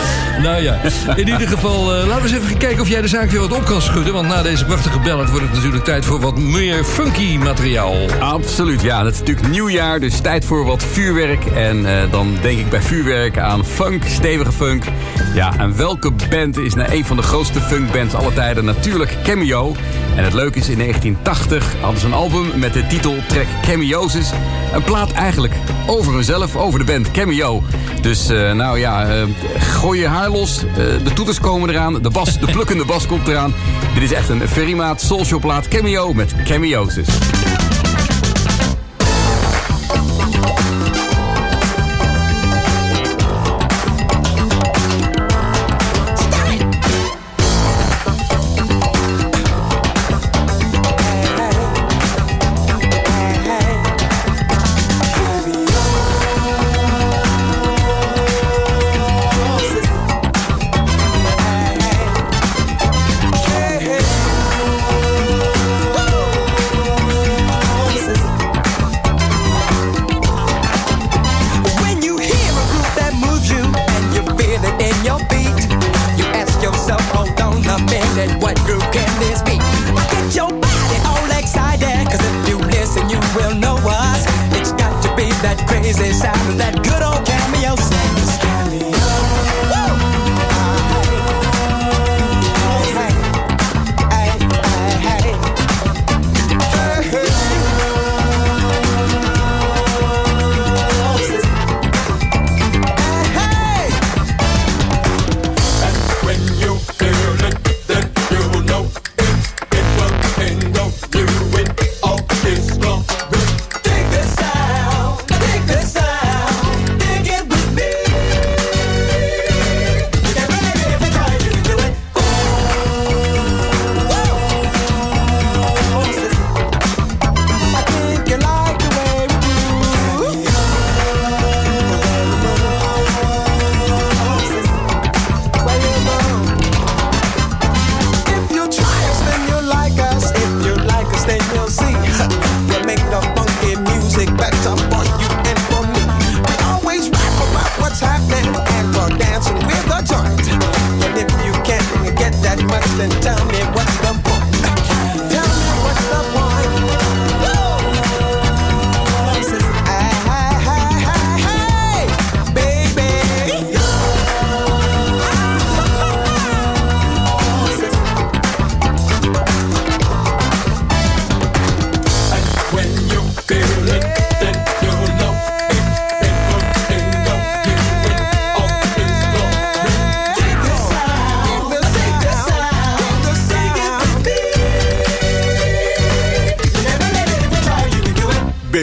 Nou 0.43 0.63
ja, 0.63 0.81
in 1.15 1.29
ieder 1.29 1.49
geval, 1.49 1.85
laten 1.85 2.23
we 2.23 2.29
eens 2.29 2.45
even 2.45 2.57
kijken 2.57 2.81
of 2.81 2.89
jij 2.89 3.01
de 3.01 3.09
zaak 3.09 3.31
weer 3.31 3.41
wat 3.41 3.53
op 3.53 3.65
kan 3.65 3.83
schudden. 3.83 4.13
Want 4.13 4.29
na 4.29 4.43
deze 4.43 4.65
prachtige 4.83 5.11
ballad 5.11 5.31
wordt 5.31 5.45
het 5.45 5.55
natuurlijk 5.55 5.85
tijd 5.85 6.05
voor 6.05 6.21
wat 6.21 6.39
meer 6.39 6.85
funky 6.85 7.37
materiaal. 7.37 7.95
Absoluut, 8.21 8.83
ja. 8.83 9.05
Het 9.05 9.15
is 9.15 9.19
natuurlijk 9.21 9.49
nieuwjaar, 9.49 10.01
dus 10.01 10.21
tijd 10.21 10.45
voor 10.45 10.65
wat 10.65 10.83
vuurwerk. 10.83 11.45
En 11.45 11.87
eh, 11.87 12.11
dan 12.11 12.37
denk 12.41 12.59
ik 12.59 12.71
bij 12.71 12.83
vuurwerk 12.83 13.39
aan 13.39 13.65
funk, 13.65 14.05
stevige 14.07 14.53
funk. 14.53 14.85
Ja, 15.35 15.59
en 15.59 15.77
welke 15.77 16.13
band 16.31 16.57
is 16.57 16.75
nou 16.75 16.93
een 16.93 17.05
van 17.05 17.17
de 17.17 17.23
grootste 17.23 17.61
funkbands 17.61 18.15
aller 18.15 18.35
tijden? 18.35 18.65
Natuurlijk 18.65 19.17
Cameo. 19.23 19.77
En 20.17 20.25
het 20.25 20.33
leuke 20.33 20.59
is, 20.59 20.69
in 20.69 20.79
1980 20.79 21.75
hadden 21.81 22.01
ze 22.01 22.07
een 22.07 22.13
album 22.13 22.51
met 22.55 22.73
de 22.73 22.87
titel 22.87 23.17
track 23.27 23.47
Cameosis. 23.63 24.31
Een 24.73 24.83
plaat 24.83 25.13
eigenlijk 25.13 25.55
over 25.87 26.15
hunzelf, 26.15 26.57
over 26.57 26.79
de 26.79 26.85
band 26.85 27.11
Cameo. 27.11 27.63
Dus 28.01 28.29
eh, 28.29 28.53
nou 28.53 28.79
ja, 28.79 29.09
eh, 29.09 29.23
gooi 29.59 30.01
je 30.01 30.07
haar 30.07 30.31
los. 30.31 30.65
Eh, 30.65 30.75
de 30.77 31.13
toeters 31.15 31.41
komen 31.41 31.71
eraan, 31.71 32.03
de, 32.03 32.11
bas, 32.11 32.39
de 32.39 32.47
plukkende 32.47 32.85
bas 32.85 33.07
komt 33.07 33.29
eraan. 33.29 33.55
Dit 33.95 34.03
is 34.03 34.13
echt 34.13 34.29
een 34.29 34.49
Ferrymaat 34.49 35.01
Soulshow 35.01 35.41
plaat 35.41 35.69
Cameo 35.69 36.13
met 36.13 36.35
Cameosis. 36.45 37.09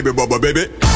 Baby, 0.00 0.16
bubba, 0.16 0.40
baby. 0.40 0.89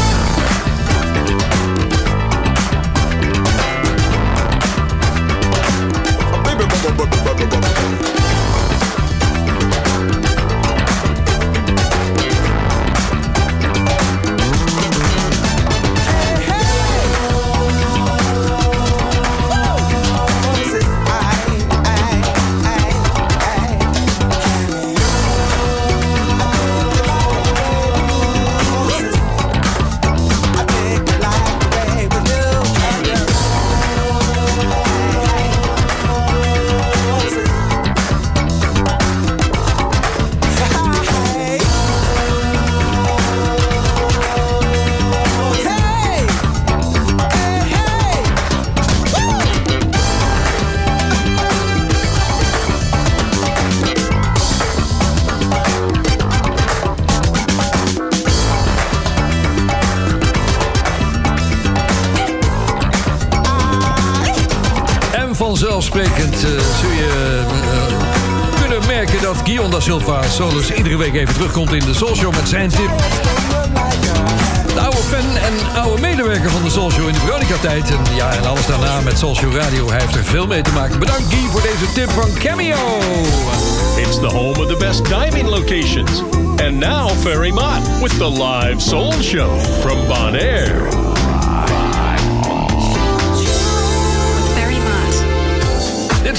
Solus 70.34 70.70
iedere 70.70 70.96
week 70.96 71.14
even 71.14 71.34
terugkomt 71.34 71.72
in 71.72 71.84
de 71.84 71.94
Soul 71.94 72.14
Show 72.14 72.34
met 72.34 72.48
zijn 72.48 72.68
tip. 72.68 72.90
De 74.74 74.80
oude 74.80 74.96
fan 74.96 75.36
en 75.36 75.80
oude 75.80 76.00
medewerker 76.00 76.50
van 76.50 76.62
de 76.62 76.70
Soul 76.70 76.90
Show 76.90 77.06
in 77.06 77.12
de 77.12 77.20
Veronica-tijd. 77.20 77.90
En 77.90 78.14
ja, 78.14 78.32
en 78.32 78.46
alles 78.46 78.66
daarna 78.66 79.00
met 79.00 79.18
Soul 79.18 79.34
Show 79.34 79.54
Radio. 79.56 79.90
Hij 79.90 80.00
heeft 80.00 80.14
er 80.14 80.24
veel 80.24 80.46
mee 80.46 80.62
te 80.62 80.72
maken. 80.72 80.98
Bedankt 80.98 81.34
Guy 81.34 81.48
voor 81.50 81.62
deze 81.62 81.92
tip 81.92 82.10
van 82.10 82.32
Cameo. 82.38 82.98
It's 83.96 84.20
the 84.20 84.26
home 84.26 84.58
of 84.60 84.66
the 84.66 84.76
best 84.78 85.04
diving 85.04 85.48
locations. 85.48 86.22
And 86.66 86.78
now 86.78 87.10
Ferry 87.10 87.50
Mott 87.50 88.00
with 88.00 88.18
the 88.18 88.30
live 88.30 88.80
soul 88.80 89.12
show 89.12 89.60
from 89.80 90.06
Bonaire. 90.06 91.03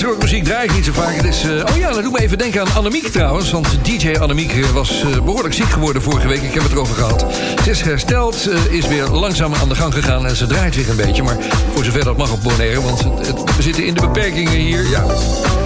Soort 0.05 0.21
muziek 0.21 0.43
draai 0.43 0.65
ik 0.67 0.73
niet 0.73 0.85
zo 0.85 0.91
vaak. 0.91 1.15
Het 1.15 1.25
is, 1.25 1.43
eh, 1.43 1.49
oh 1.51 1.77
ja, 1.77 1.91
dat 1.93 2.03
doet 2.03 2.11
me 2.11 2.19
even 2.19 2.37
denken 2.37 2.61
aan 2.61 2.67
Annemiek 2.75 3.07
trouwens. 3.07 3.51
Want 3.51 3.67
DJ 3.81 4.15
Annemiek 4.19 4.51
eh, 4.51 4.69
was 4.69 5.01
eh, 5.01 5.21
behoorlijk 5.21 5.53
ziek 5.53 5.69
geworden 5.69 6.01
vorige 6.01 6.27
week. 6.27 6.41
Ik 6.41 6.53
heb 6.53 6.63
het 6.63 6.71
erover 6.71 6.95
gehad. 6.95 7.25
Ze 7.63 7.69
is 7.69 7.81
hersteld, 7.81 8.49
is 8.69 8.87
weer 8.87 9.07
langzaam 9.07 9.53
aan 9.53 9.69
de 9.69 9.75
gang 9.75 9.93
gegaan. 9.93 10.25
En 10.25 10.35
ze 10.35 10.45
draait 10.47 10.75
weer 10.75 10.89
een 10.89 10.95
beetje. 10.95 11.23
Maar 11.23 11.37
voor 11.73 11.83
zover 11.83 12.03
dat 12.03 12.17
mag 12.17 12.31
op 12.31 12.43
Bonaire. 12.43 12.81
Want 12.81 13.03
het- 13.03 13.27
het- 13.27 13.55
we 13.55 13.61
zitten 13.61 13.85
in 13.85 13.93
de 13.93 14.01
beperkingen 14.01 14.53
hier. 14.53 14.89
Ja, 14.89 15.05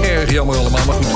erg 0.01 0.31
jammer 0.31 0.57
allemaal. 0.57 0.85
Maar 0.85 0.95
goed. 0.95 1.07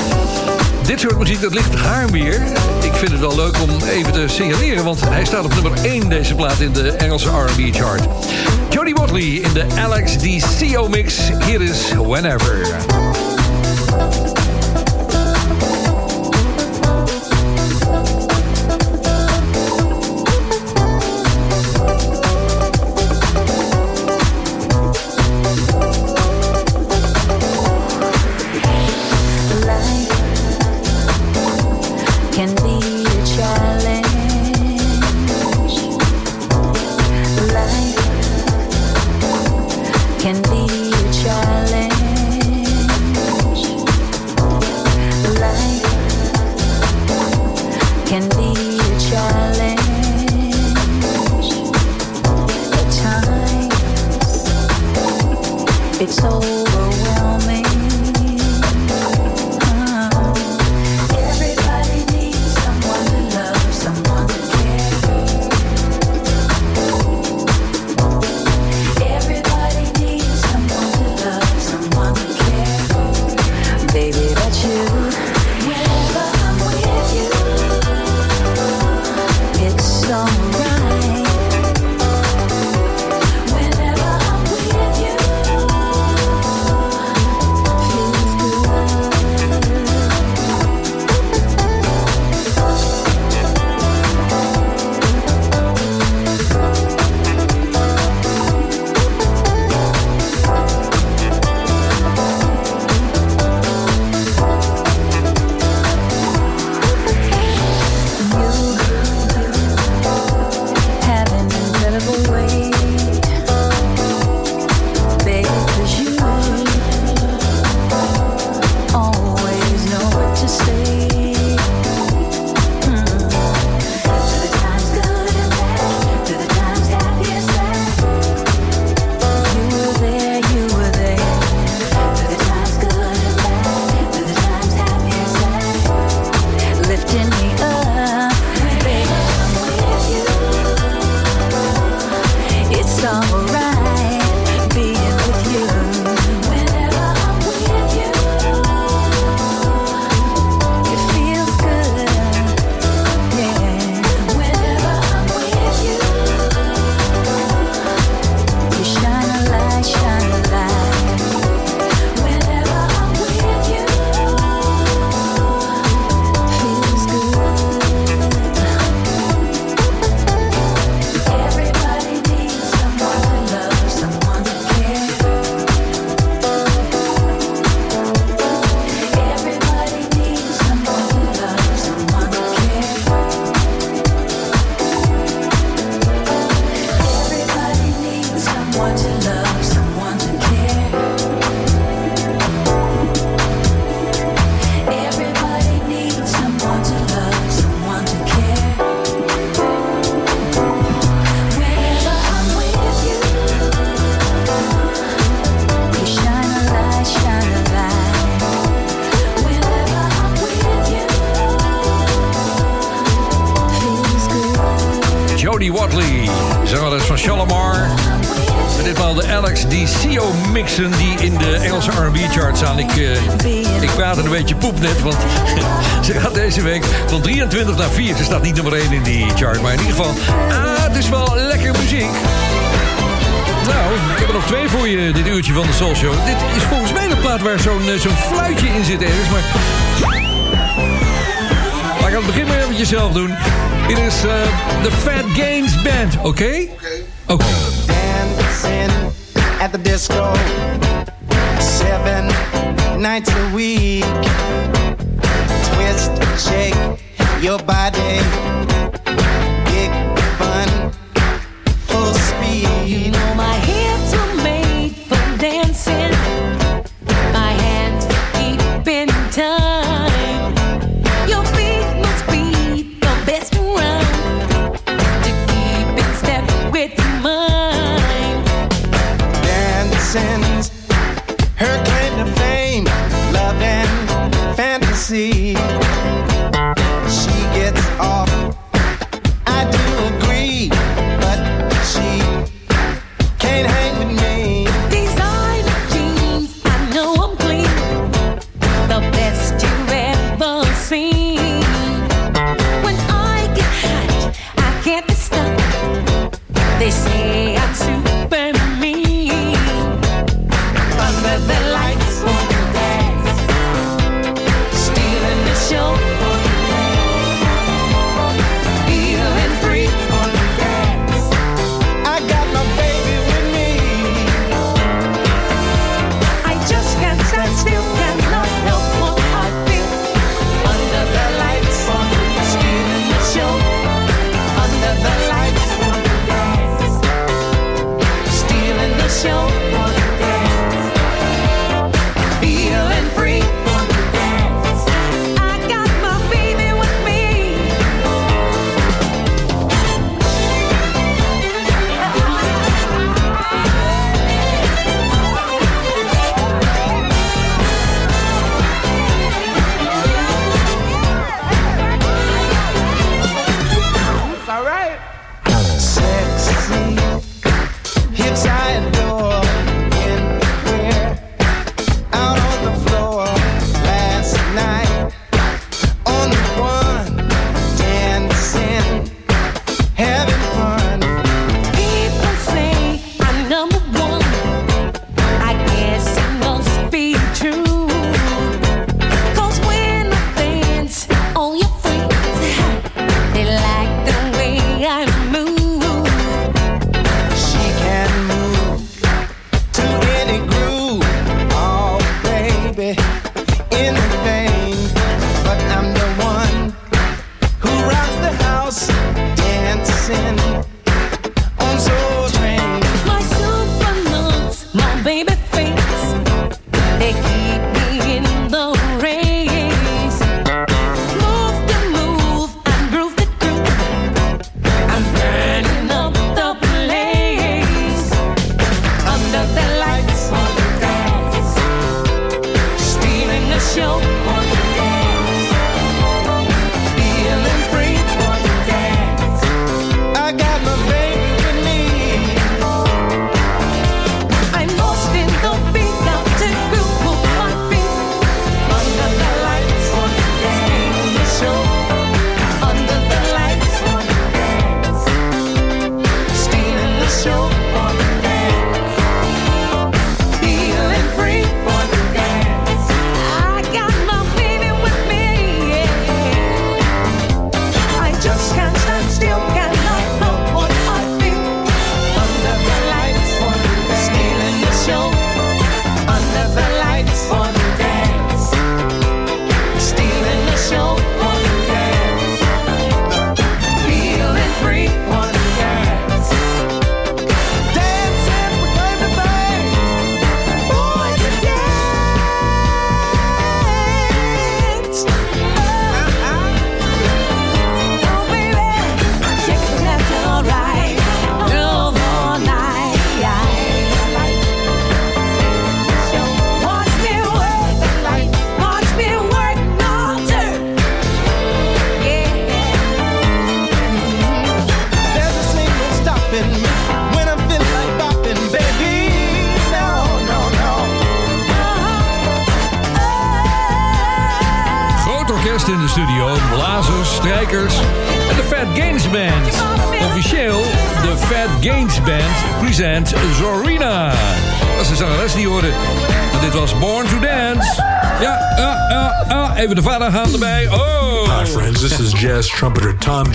Dit 0.86 1.00
soort 1.00 1.18
muziek, 1.18 1.42
dat 1.42 1.54
ligt 1.54 1.76
haar 1.76 2.10
meer. 2.12 2.42
Ik 2.82 2.94
vind 2.94 3.12
het 3.12 3.20
wel 3.20 3.36
leuk 3.36 3.62
om 3.62 3.70
even 3.90 4.12
te 4.12 4.28
signaleren... 4.28 4.84
want 4.84 5.10
hij 5.10 5.26
staat 5.26 5.46
op 5.46 5.54
nummer 5.54 5.72
1 5.84 6.10
deze 6.10 6.36
plaat 6.36 6.60
in 6.60 6.74
de 6.74 6.92
Engelse 6.92 7.30
R&B 7.30 7.76
chart. 7.76 8.02
Jody 8.70 8.94
Watley 8.94 9.24
in 9.24 9.54
de 9.54 9.66
Alex 9.80 10.18
DCO 10.18 10.88
mix. 10.88 11.16
Hier 11.46 11.62
is 11.62 11.92
Whenever. 12.08 12.68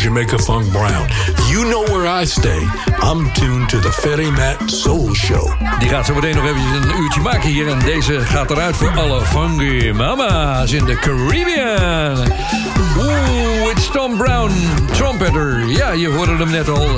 Jamaica 0.09 0.39
Funk 0.39 0.73
Brown. 0.73 1.07
You 1.51 1.65
know 1.65 1.85
where 1.85 2.23
I 2.23 2.25
stay. 2.25 2.67
I'm 3.03 3.31
tuned 3.33 3.69
to 3.69 3.79
the 3.79 3.93
Ferry 3.93 4.31
Matt 4.31 4.71
Soul 4.71 5.15
Show. 5.15 5.53
Die 5.79 5.89
gaat 5.89 6.07
zo 6.07 6.15
meteen 6.15 6.35
nog 6.35 6.45
eventjes 6.45 6.85
een 6.85 7.03
uurtje 7.03 7.21
maken 7.21 7.49
hier. 7.49 7.69
En 7.69 7.79
deze 7.79 8.21
gaat 8.21 8.51
eruit 8.51 8.77
voor 8.77 8.91
alle 8.91 9.21
funky 9.25 9.91
mama's 9.91 10.73
in 10.73 10.85
de 10.85 10.95
Caribbean. 10.95 12.33
Oeh, 12.99 13.71
it's 13.71 13.91
Tom 13.91 14.17
Brown, 14.17 14.53
trumpeter. 14.93 15.69
Ja, 15.69 15.91
je 15.91 16.09
hoorde 16.09 16.37
hem 16.37 16.51
net 16.51 16.69
al. 16.69 16.89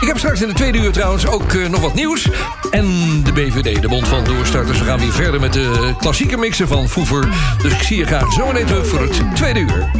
Ik 0.00 0.06
heb 0.06 0.18
straks 0.18 0.42
in 0.42 0.48
de 0.48 0.54
tweede 0.54 0.78
uur 0.78 0.92
trouwens 0.92 1.26
ook 1.26 1.52
eh, 1.52 1.68
nog 1.68 1.80
wat 1.80 1.94
nieuws. 1.94 2.28
En 2.70 2.86
de 3.22 3.32
BVD, 3.32 3.82
de 3.82 3.88
Bond 3.88 4.08
van 4.08 4.24
Doorstarters. 4.24 4.78
We 4.78 4.84
gaan 4.84 4.98
weer 4.98 5.12
verder 5.12 5.40
met 5.40 5.52
de 5.52 5.94
klassieke 5.98 6.36
mixen 6.36 6.68
van 6.68 6.88
Foever. 6.88 7.28
Dus 7.62 7.72
ik 7.72 7.82
zie 7.82 7.96
je 7.96 8.06
graag 8.06 8.32
zo 8.32 8.46
meteen 8.46 8.66
terug 8.66 8.86
voor 8.86 9.00
het 9.00 9.22
tweede 9.34 9.60
uur. 9.60 9.90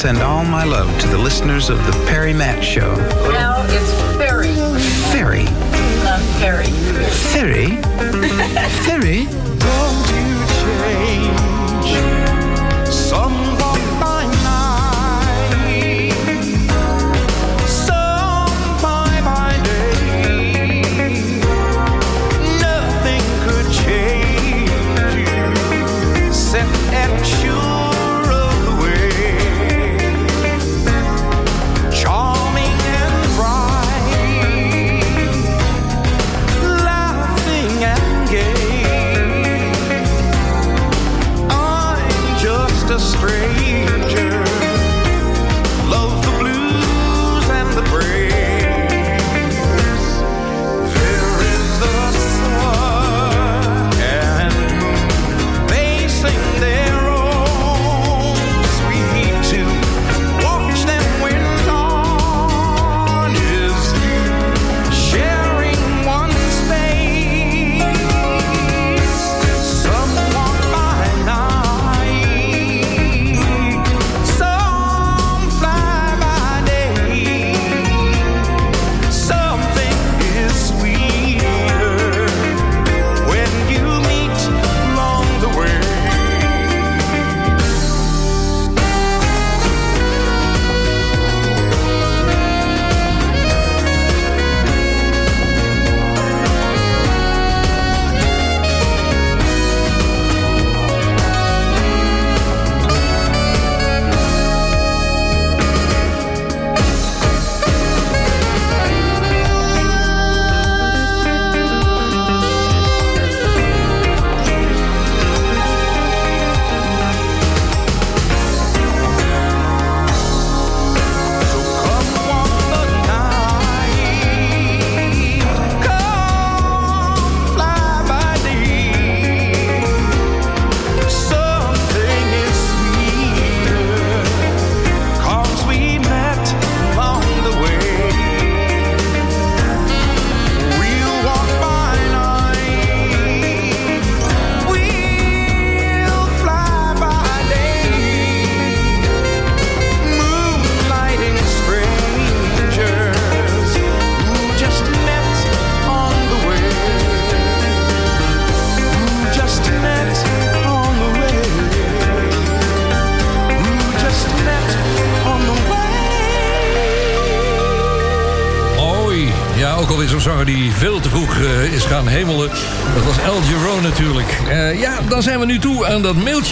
send 0.00 0.22
all 0.22 0.42
my 0.46 0.64
love 0.64 0.88
to 0.98 1.06
the 1.08 1.18
listeners 1.18 1.68
of 1.68 1.76
The 1.76 1.92
Perry 2.08 2.32
Matt 2.32 2.64
Show. 2.64 2.96
Now 3.32 3.66
it's 3.68 3.99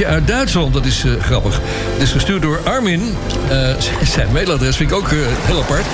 uit 0.07 0.27
Duitsland. 0.27 0.73
Dat 0.73 0.85
is 0.85 1.05
eh, 1.05 1.13
grappig. 1.23 1.61
Het 1.93 2.03
is 2.03 2.11
gestuurd 2.11 2.43
door 2.43 2.61
Armin. 2.65 3.15
Eh, 3.49 3.75
zijn 4.15 4.33
mailadres 4.33 4.77
vind 4.77 4.91
ik 4.91 4.97
ook 4.97 5.09
eh, 5.09 5.19
heel 5.47 5.61
apart. 5.61 5.85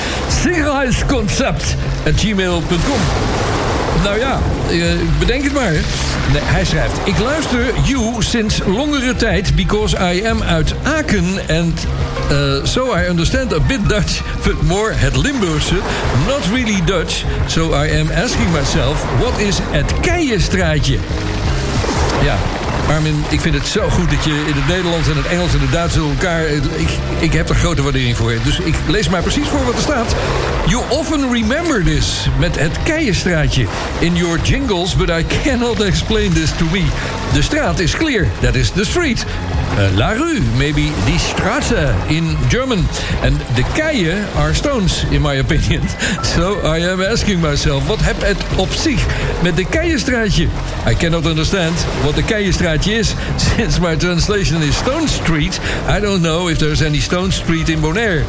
Sicherheidsconcept.gmail.com 0.43 3.01
nou 4.05 4.19
ja, 4.19 4.41
bedenk 5.19 5.45
het 5.45 5.53
maar. 5.53 5.73
Nee, 5.73 6.43
hij 6.43 6.65
schrijft... 6.65 6.97
Ik 7.05 7.19
luister 7.19 7.65
you 7.85 8.23
sinds 8.23 8.61
langere 8.67 9.17
tijd 9.17 9.55
because 9.55 10.15
I 10.15 10.27
am 10.27 10.43
uit 10.43 10.75
Aken 10.83 11.39
and 11.49 11.87
uh, 12.31 12.65
so 12.65 12.97
I 12.97 13.09
understand 13.09 13.55
a 13.55 13.61
bit 13.61 13.89
Dutch, 13.89 14.23
but 14.43 14.63
more 14.63 14.93
het 14.93 15.17
Limburgse, 15.17 15.75
not 16.27 16.47
really 16.53 16.83
Dutch. 16.85 17.25
So 17.47 17.85
I 17.85 18.01
am 18.01 18.11
asking 18.25 18.53
myself, 18.53 19.05
what 19.19 19.39
is 19.39 19.59
het 19.71 19.93
Keienstraatje? 20.01 20.99
Ja, 22.25 22.37
Armin, 22.89 23.25
ik 23.29 23.41
vind 23.41 23.55
het 23.55 23.67
zo 23.67 23.89
goed 23.89 24.11
dat 24.11 24.25
je 24.25 24.45
in 24.47 24.55
het 24.55 24.67
Nederlands 24.67 25.09
en 25.09 25.17
het 25.17 25.27
Engels 25.27 25.55
en 25.55 25.61
het 25.61 25.73
Duits 25.73 25.97
elkaar... 25.97 26.47
Ik, 26.47 26.89
ik 27.19 27.33
heb 27.33 27.49
er 27.49 27.55
grote 27.55 27.83
waardering 27.83 28.17
voor. 28.17 28.35
Dus 28.45 28.59
ik 28.59 28.75
lees 28.87 29.09
maar 29.09 29.23
precies 29.23 29.49
voor 29.49 29.65
wat 29.65 29.75
er 29.75 29.81
staat. 29.81 30.15
You 30.67 30.83
often 30.89 31.33
remember 31.33 31.85
this 31.85 32.29
met 32.39 32.59
het 32.59 32.83
Keienstraatje. 32.83 33.67
In 33.99 34.15
your 34.15 34.41
jingles, 34.43 34.97
but 34.97 35.09
I 35.09 35.25
cannot 35.43 35.81
explain 35.81 36.33
this 36.33 36.51
to 36.57 36.65
me. 36.65 36.85
De 37.33 37.43
straat 37.43 37.79
is 37.79 37.97
clear. 37.97 38.29
That 38.41 38.55
is 38.55 38.71
the 38.71 38.85
street. 38.85 39.27
Uh, 39.77 39.97
la 39.97 40.13
rue, 40.13 40.41
maybe 40.57 40.93
die 41.07 41.19
Straße 41.19 41.95
in 42.09 42.37
German. 42.49 42.87
And 43.23 43.41
the 43.57 43.65
keien 43.75 44.25
are 44.37 44.55
stones, 44.55 45.05
in 45.11 45.23
my 45.23 45.39
opinion. 45.41 45.83
So 46.23 46.61
I 46.65 46.79
am 46.79 47.01
asking 47.01 47.41
myself, 47.41 47.87
wat 47.87 48.01
heb 48.03 48.21
het 48.23 48.45
op 48.57 48.73
zich 48.73 49.07
met 49.43 49.57
de 49.57 49.65
Keienstraatje? 49.65 50.49
I 50.89 50.95
cannot 50.95 51.27
understand 51.27 51.87
what 52.03 52.15
the 52.15 52.23
Keienstraatje 52.23 52.93
is. 52.93 53.15
Since 53.57 53.81
my 53.81 53.97
translation 53.97 54.63
is 54.63 54.77
Stone 54.77 55.09
Street, 55.09 55.61
I 55.89 56.01
don't 56.01 56.23
know 56.23 56.49
if 56.49 56.59
there's 56.59 56.83
any 56.83 57.01
Stone 57.01 57.31
Street 57.31 57.69
in 57.69 57.81
Bonaire. 57.81 58.23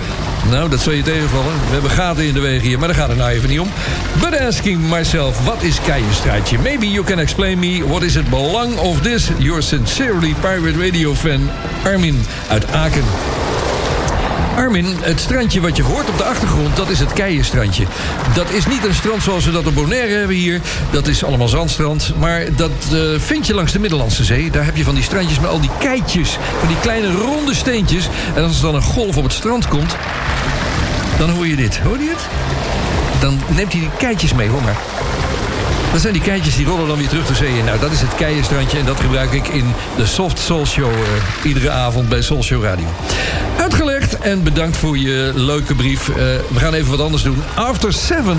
Nou, 0.50 0.70
dat 0.70 0.80
zal 0.80 0.94
je 0.94 1.04
tegenvallen. 1.04 1.54
We 1.68 1.72
hebben 1.72 1.92
gaten 1.92 2.26
in 2.26 2.34
de 2.34 2.40
wegen 2.40 2.68
hier, 2.68 2.80
maar 2.80 2.88
daar 2.88 2.98
gaat 2.98 3.10
het 3.10 3.18
nou 3.18 3.32
even 3.32 3.50
niet 3.50 3.60
om. 3.60 3.70
But 4.20 4.40
asking 4.40 4.90
myself, 4.90 5.46
wat 5.46 5.62
is 5.62 5.82
Keienstraatje? 5.82 6.60
Maybe 6.60 6.88
you 6.88 7.06
can 7.06 7.20
explain 7.20 7.60
me 7.60 7.84
what 7.88 8.04
is 8.04 8.16
it 8.16 8.30
belang 8.30 8.78
of 8.78 9.02
this? 9.02 9.30
Your 9.38 9.62
sincerely 9.62 10.34
pirate 10.42 10.78
radio 10.78 11.14
fan 11.14 11.50
Armin 11.84 12.26
uit 12.50 12.72
Aken. 12.72 13.04
Armin, 14.56 14.96
het 15.02 15.20
strandje 15.20 15.62
wat 15.62 15.78
je 15.78 15.84
hoort 15.84 16.10
op 16.10 16.18
de 16.18 16.24
achtergrond, 16.24 16.76
dat 16.76 16.90
is 16.90 17.00
het 17.00 17.14
Keienstrandje. 17.14 17.86
Dat 18.34 18.52
is 18.52 18.68
niet 18.68 18.86
een 18.86 18.94
strand 18.94 19.24
zoals 19.24 19.46
we 19.46 19.52
dat 19.52 19.68
op 19.68 19.76
Bonaire 19.76 20.14
hebben 20.18 20.36
hier. 20.36 20.62
Dat 20.92 21.08
is 21.08 21.24
allemaal 21.24 21.48
zandstrand. 21.48 22.14
Maar 22.20 22.46
dat 22.56 22.72
eh, 22.92 23.00
vind 23.18 23.48
je 23.48 23.54
langs 23.54 23.72
de 23.72 23.80
Middellandse 23.80 24.24
Zee. 24.24 24.52
Daar 24.52 24.66
heb 24.66 24.78
je 24.78 24.84
van 24.84 24.96
die 24.96 25.04
strandjes 25.04 25.40
met 25.40 25.50
al 25.50 25.60
die 25.60 25.70
keitjes. 25.80 26.38
Van 26.60 26.68
die 26.68 26.80
kleine 26.80 27.12
ronde 27.12 27.54
steentjes. 27.54 28.10
En 28.36 28.44
als 28.44 28.56
er 28.56 28.62
dan 28.62 28.76
een 28.76 28.82
golf 28.82 29.18
op 29.18 29.24
het 29.24 29.34
strand 29.34 29.68
komt, 29.68 29.96
dan 31.18 31.30
hoor 31.30 31.48
je 31.48 31.56
dit. 31.56 31.78
Hoor 31.78 32.00
je 32.00 32.10
het? 32.10 32.55
Dan 33.26 33.40
neemt 33.48 33.72
hij 33.72 33.82
die 33.82 33.90
keitjes 33.98 34.34
mee, 34.34 34.50
hoor 34.50 34.62
maar. 34.62 34.76
Dat 35.92 36.02
zijn 36.02 36.14
die 36.14 36.22
keitjes 36.22 36.56
die 36.56 36.66
rollen 36.66 36.88
dan 36.88 36.98
weer 36.98 37.08
terug 37.08 37.28
de 37.28 37.36
zee. 37.36 37.64
Nou, 37.64 37.80
dat 37.80 37.92
is 37.92 38.02
het 38.02 38.16
keienstrandje 38.16 38.78
en 38.80 38.86
dat 38.86 39.00
gebruik 39.00 39.32
ik 39.32 39.48
in 39.48 39.74
de 39.98 40.06
Soft 40.06 40.40
Soul 40.40 40.66
Show... 40.66 40.92
eh, 40.92 41.00
iedere 41.44 41.70
avond 41.70 42.10
bij 42.10 42.22
Soul 42.22 42.44
Show 42.44 42.64
Radio. 42.64 42.86
Uitgelegd 43.58 44.18
en 44.18 44.44
bedankt 44.44 44.78
voor 44.78 44.98
je 44.98 45.32
leuke 45.36 45.76
brief. 45.76 46.10
Eh, 46.10 46.16
we 46.16 46.60
gaan 46.60 46.74
even 46.74 46.90
wat 46.90 47.02
anders 47.02 47.24
doen. 47.24 47.44
After 47.54 47.94
Seven, 47.94 48.38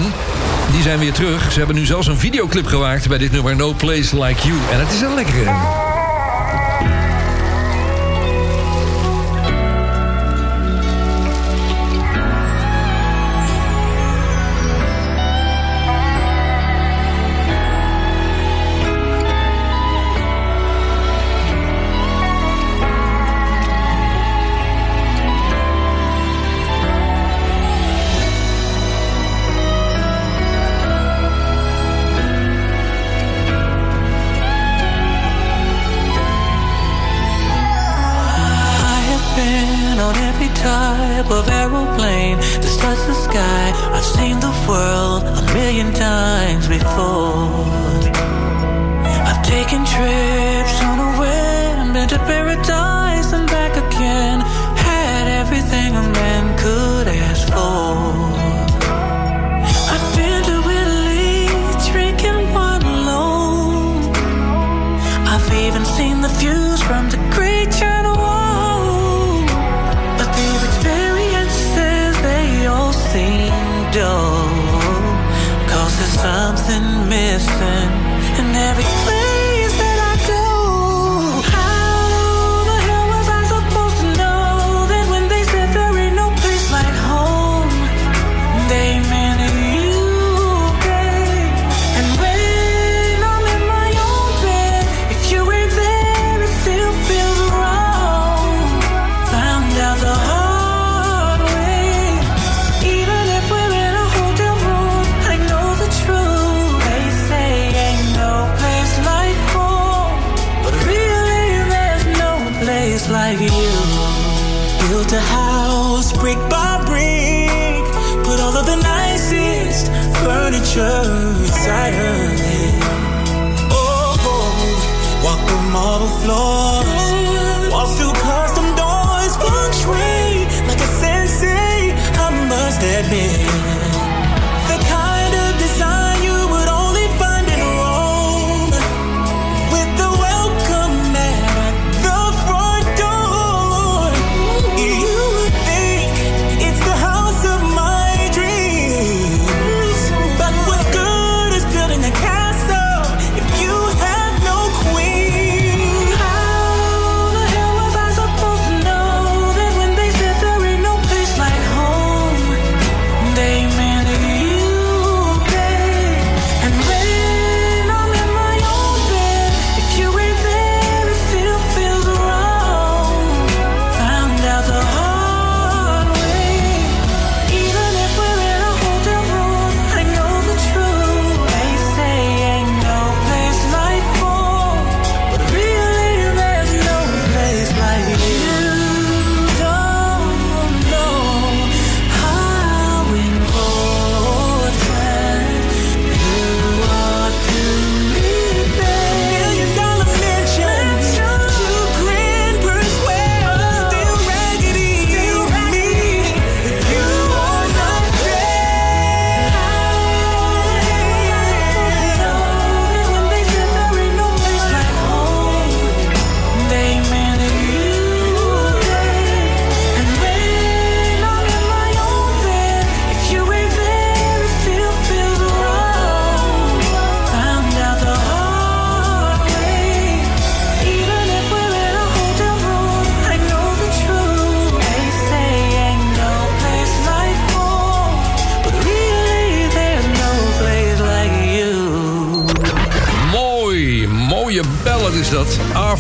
die 0.73 0.83
zijn 0.83 0.99
weer 0.99 1.13
terug. 1.13 1.53
Ze 1.53 1.59
hebben 1.59 1.77
nu 1.77 1.85
zelfs 1.85 2.07
een 2.07 2.19
videoclip 2.19 2.67
gemaakt 2.67 3.09
bij 3.09 3.19
dit 3.19 3.33
nummer 3.33 3.57
No 3.57 3.73
Place 3.73 4.23
Like 4.23 4.47
You. 4.47 4.59
En 4.73 4.79
het 4.79 4.93
is 4.93 5.01
een 5.01 5.15
lekkere. 5.15 5.86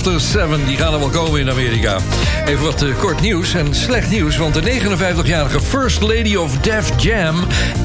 After 0.06 0.20
Seven, 0.20 0.66
die 0.66 0.76
gaan 0.76 0.92
er 0.92 0.98
wel 0.98 1.08
komen 1.08 1.40
in 1.40 1.50
Amerika. 1.50 1.98
Even 2.46 2.64
wat 2.64 2.82
eh, 2.82 2.98
kort 2.98 3.20
nieuws 3.20 3.54
en 3.54 3.74
slecht 3.74 4.10
nieuws... 4.10 4.36
want 4.36 4.54
de 4.54 4.62
59-jarige 4.62 5.60
First 5.60 6.02
Lady 6.02 6.36
of 6.36 6.58
Def 6.58 7.02
Jam... 7.02 7.36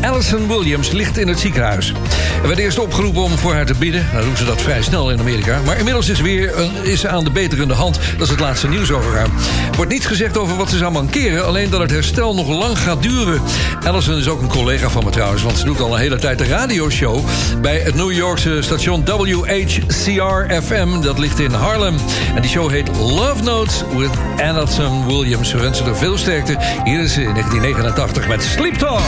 Alison 0.01 0.47
Williams 0.47 0.91
ligt 0.91 1.17
in 1.17 1.27
het 1.27 1.39
ziekenhuis. 1.39 1.93
Er 2.41 2.47
werd 2.47 2.59
eerst 2.59 2.79
opgeroepen 2.79 3.21
om 3.21 3.37
voor 3.37 3.53
haar 3.53 3.65
te 3.65 3.73
bidden. 3.79 4.07
Nou 4.13 4.25
doen 4.25 4.37
ze 4.37 4.45
dat 4.45 4.61
vrij 4.61 4.81
snel 4.81 5.11
in 5.11 5.19
Amerika. 5.19 5.59
Maar 5.65 5.77
inmiddels 5.77 6.09
is, 6.09 6.21
weer, 6.21 6.57
een- 6.59 6.83
is 6.83 6.99
ze 6.99 7.07
aan 7.07 7.23
de 7.23 7.31
beterende 7.31 7.73
hand. 7.73 7.99
Dat 8.17 8.21
is 8.21 8.29
het 8.29 8.39
laatste 8.39 8.67
nieuws 8.67 8.91
over 8.91 9.15
haar. 9.15 9.27
Wordt 9.75 9.91
niets 9.91 10.05
gezegd 10.05 10.37
over 10.37 10.55
wat 10.57 10.69
ze 10.69 10.77
zou 10.77 10.91
mankeren... 10.91 11.45
alleen 11.45 11.69
dat 11.69 11.79
het 11.79 11.91
herstel 11.91 12.33
nog 12.35 12.47
lang 12.47 12.77
gaat 12.79 13.01
duren. 13.03 13.41
Alison 13.83 14.17
is 14.17 14.27
ook 14.27 14.41
een 14.41 14.47
collega 14.47 14.89
van 14.89 15.03
me 15.03 15.09
trouwens... 15.09 15.41
want 15.43 15.57
ze 15.57 15.65
doet 15.65 15.79
al 15.79 15.93
een 15.93 15.99
hele 15.99 16.15
tijd 16.19 16.37
de 16.37 16.45
radioshow... 16.45 17.19
bij 17.61 17.79
het 17.79 17.95
New 17.95 18.11
Yorkse 18.11 18.61
station 18.61 19.05
WHCR-FM. 19.05 21.01
Dat 21.01 21.19
ligt 21.19 21.39
in 21.39 21.51
Harlem. 21.51 21.95
En 22.35 22.41
die 22.41 22.51
show 22.51 22.69
heet 22.69 22.89
Love 22.97 23.43
Notes 23.43 23.83
with 23.97 24.11
Alison 24.41 25.05
Williams. 25.07 25.51
We 25.51 25.59
wensen 25.59 25.85
er 25.85 25.95
veel 25.97 26.17
sterkte. 26.17 26.57
Hier 26.83 26.99
is 26.99 27.13
ze 27.13 27.21
in 27.21 27.33
1989 27.33 28.27
met 28.27 28.43
Sleep 28.43 28.73
Talk. 28.73 28.99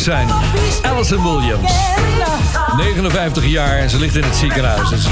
Zijn. 0.00 0.28
Alison 0.82 1.22
Williams. 1.22 1.72
59 2.76 3.46
jaar 3.46 3.78
en 3.78 3.90
ze 3.90 3.98
ligt 3.98 4.16
in 4.16 4.22
het 4.22 4.36
ziekenhuis. 4.36 4.88
Dus... 4.88 5.06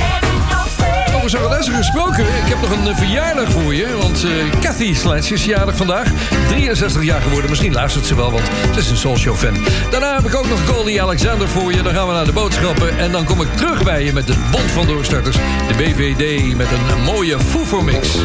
Over 1.16 1.30
zangeressen 1.30 1.74
gesproken, 1.74 2.20
ik 2.20 2.48
heb 2.48 2.60
nog 2.60 2.70
een 2.70 2.88
eh, 2.88 2.96
verjaardag 2.96 3.50
voor 3.50 3.74
je. 3.74 3.96
Want 3.96 4.24
eh, 4.24 4.60
Cathy 4.60 4.94
Sledge 4.94 5.34
is 5.34 5.44
jarig 5.44 5.76
vandaag. 5.76 6.12
63 6.48 7.02
jaar 7.02 7.20
geworden, 7.20 7.50
misschien 7.50 7.72
luistert 7.72 8.06
ze 8.06 8.14
wel, 8.14 8.32
want 8.32 8.44
ze 8.72 8.78
is 8.78 8.90
een 8.90 8.96
Soulshow-fan. 8.96 9.56
Daarna 9.90 10.14
heb 10.14 10.26
ik 10.26 10.34
ook 10.34 10.48
nog 10.48 10.66
Goldie 10.66 11.02
Alexander 11.02 11.48
voor 11.48 11.72
je. 11.72 11.82
Dan 11.82 11.94
gaan 11.94 12.06
we 12.06 12.12
naar 12.12 12.24
de 12.24 12.32
boodschappen. 12.32 12.98
En 12.98 13.12
dan 13.12 13.24
kom 13.24 13.40
ik 13.40 13.56
terug 13.56 13.82
bij 13.82 14.04
je 14.04 14.12
met 14.12 14.26
de 14.26 14.34
Bond 14.50 14.70
van 14.70 14.86
Doorstarters. 14.86 15.36
De 15.68 15.74
BVD 15.76 16.56
met 16.56 16.66
een 16.70 17.02
mooie 17.02 17.40
Fufo-mix. 17.40 18.16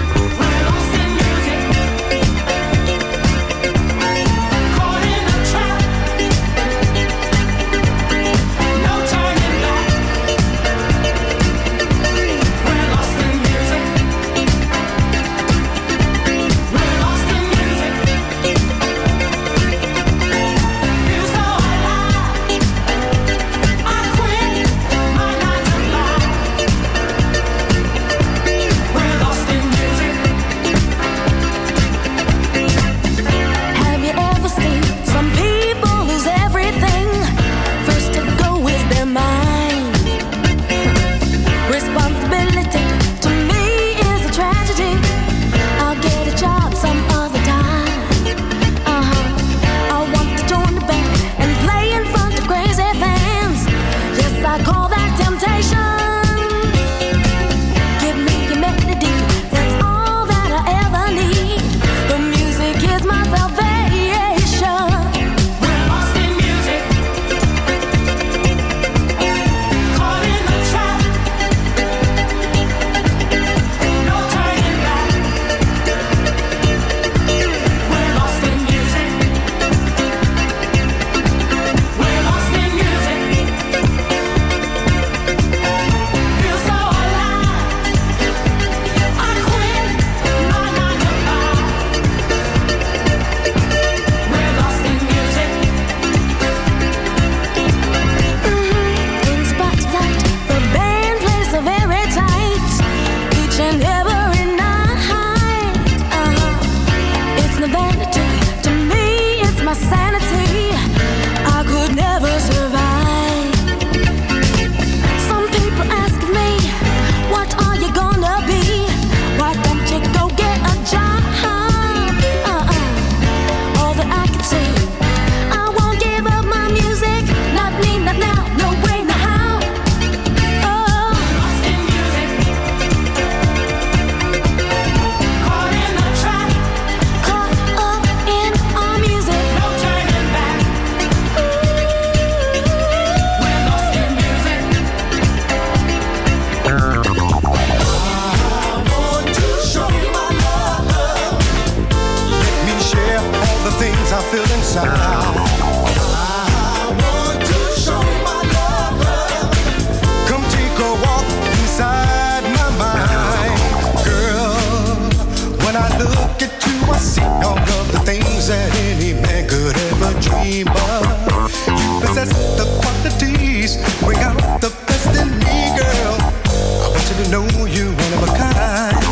you 177.18 177.24
to 177.26 177.32
know 177.32 177.46
you 177.66 177.86
one 177.92 178.14
of 178.14 178.24
a 178.24 178.38
kind. 178.38 179.04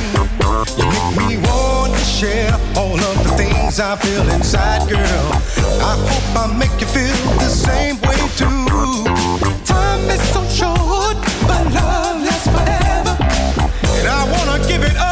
You 0.77 0.85
make 0.85 1.29
me 1.29 1.37
want 1.37 1.93
to 1.93 2.03
share 2.03 2.53
all 2.75 2.95
of 2.95 3.23
the 3.23 3.33
things 3.37 3.79
I 3.79 3.95
feel 3.95 4.27
inside, 4.29 4.89
girl. 4.89 5.31
I 5.81 5.95
hope 6.07 6.51
I 6.51 6.57
make 6.57 6.79
you 6.79 6.87
feel 6.87 7.33
the 7.37 7.49
same 7.49 7.99
way 8.01 8.17
too. 8.37 9.05
Time 9.65 10.09
is 10.09 10.21
so 10.33 10.43
short, 10.47 11.17
but 11.47 11.63
love 11.73 12.21
lasts 12.21 12.47
forever, 12.47 13.17
and 13.97 14.07
I 14.07 14.23
wanna 14.31 14.67
give 14.67 14.83
it 14.83 14.95
up. 14.97 15.10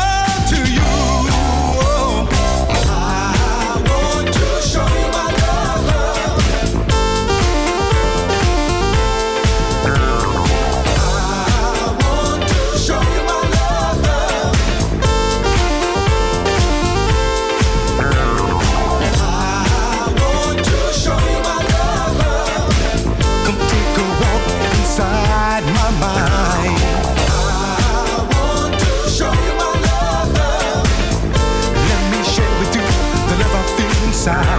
side. 34.20 34.59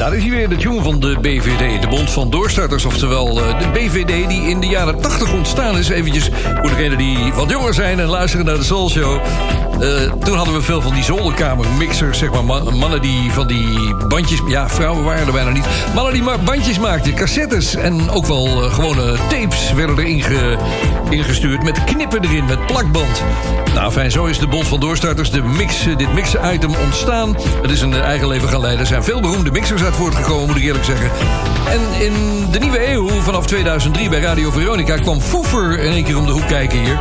Daar 0.00 0.14
is 0.14 0.22
hij 0.22 0.30
weer, 0.30 0.48
de 0.48 0.56
tune 0.56 0.82
van 0.82 1.00
de 1.00 1.18
BVD, 1.20 1.82
de 1.82 1.88
Bond 1.88 2.10
van 2.10 2.30
Doorstarters. 2.30 2.84
Oftewel 2.84 3.40
eh, 3.40 3.58
de 3.58 3.68
BVD 3.68 4.28
die 4.28 4.42
in 4.42 4.60
de 4.60 4.66
jaren 4.66 5.00
80 5.00 5.32
ontstaan 5.32 5.78
is. 5.78 5.88
Eventjes 5.88 6.30
voor 6.60 6.68
degenen 6.68 6.98
die 6.98 7.32
wat 7.32 7.50
jonger 7.50 7.74
zijn 7.74 8.00
en 8.00 8.06
luisteren 8.06 8.46
naar 8.46 8.56
de 8.56 8.64
Soul 8.64 8.90
Show. 8.90 9.20
Eh, 9.80 10.12
toen 10.24 10.36
hadden 10.36 10.54
we 10.54 10.62
veel 10.62 10.80
van 10.82 10.94
die 10.94 11.04
zolderkamermixers, 11.04 12.18
zeg 12.18 12.30
maar. 12.30 12.44
ma- 12.44 12.70
Mannen 12.70 13.00
die 13.02 13.32
van 13.32 13.46
die 13.46 13.94
bandjes... 14.08 14.40
Ja, 14.48 14.68
vrouwen 14.68 15.04
waren 15.04 15.26
er 15.26 15.32
bijna 15.32 15.50
niet. 15.50 15.64
Mannen 15.94 16.12
die 16.12 16.22
bandjes 16.44 16.78
maakten, 16.78 17.14
cassettes. 17.14 17.74
En 17.76 18.10
ook 18.10 18.26
wel 18.26 18.46
eh, 18.64 18.74
gewone 18.74 19.16
tapes 19.28 19.72
werden 19.72 19.96
er 19.98 20.04
inge, 20.04 20.56
ingestuurd. 21.10 21.62
Met 21.62 21.84
knippen 21.84 22.24
erin, 22.24 22.44
met 22.44 22.66
plakband. 22.66 23.22
Nou, 23.74 23.92
fijn, 23.92 24.10
zo 24.10 24.24
is 24.24 24.38
de 24.38 24.46
Bond 24.46 24.66
van 24.66 24.80
Doorstarters, 24.80 25.30
de 25.30 25.42
mix, 25.42 25.86
eh, 25.86 25.96
dit 25.96 26.12
mixen-item 26.14 26.70
ontstaan. 26.84 27.36
Het 27.62 27.70
is 27.70 27.80
een 27.80 27.94
eigen 27.94 28.28
leven 28.28 28.48
gaan 28.48 28.60
leiden. 28.60 28.80
Er 28.80 28.86
zijn 28.86 29.04
veel 29.04 29.20
beroemde 29.20 29.50
mixers 29.50 29.82
uit 29.82 29.94
voortgekomen, 29.94 30.46
moet 30.46 30.56
ik 30.56 30.62
eerlijk 30.62 30.84
zeggen. 30.84 31.10
En 31.70 31.80
in 32.04 32.46
de 32.50 32.58
nieuwe 32.58 32.90
eeuw, 32.92 33.08
vanaf 33.08 33.46
2003 33.46 34.08
bij 34.08 34.20
Radio 34.20 34.50
Veronica... 34.50 34.96
kwam 34.96 35.20
Foefer 35.20 35.78
in 35.78 35.92
één 35.92 36.04
keer 36.04 36.18
om 36.18 36.26
de 36.26 36.32
hoek 36.32 36.46
kijken 36.48 36.78
hier. 36.84 36.98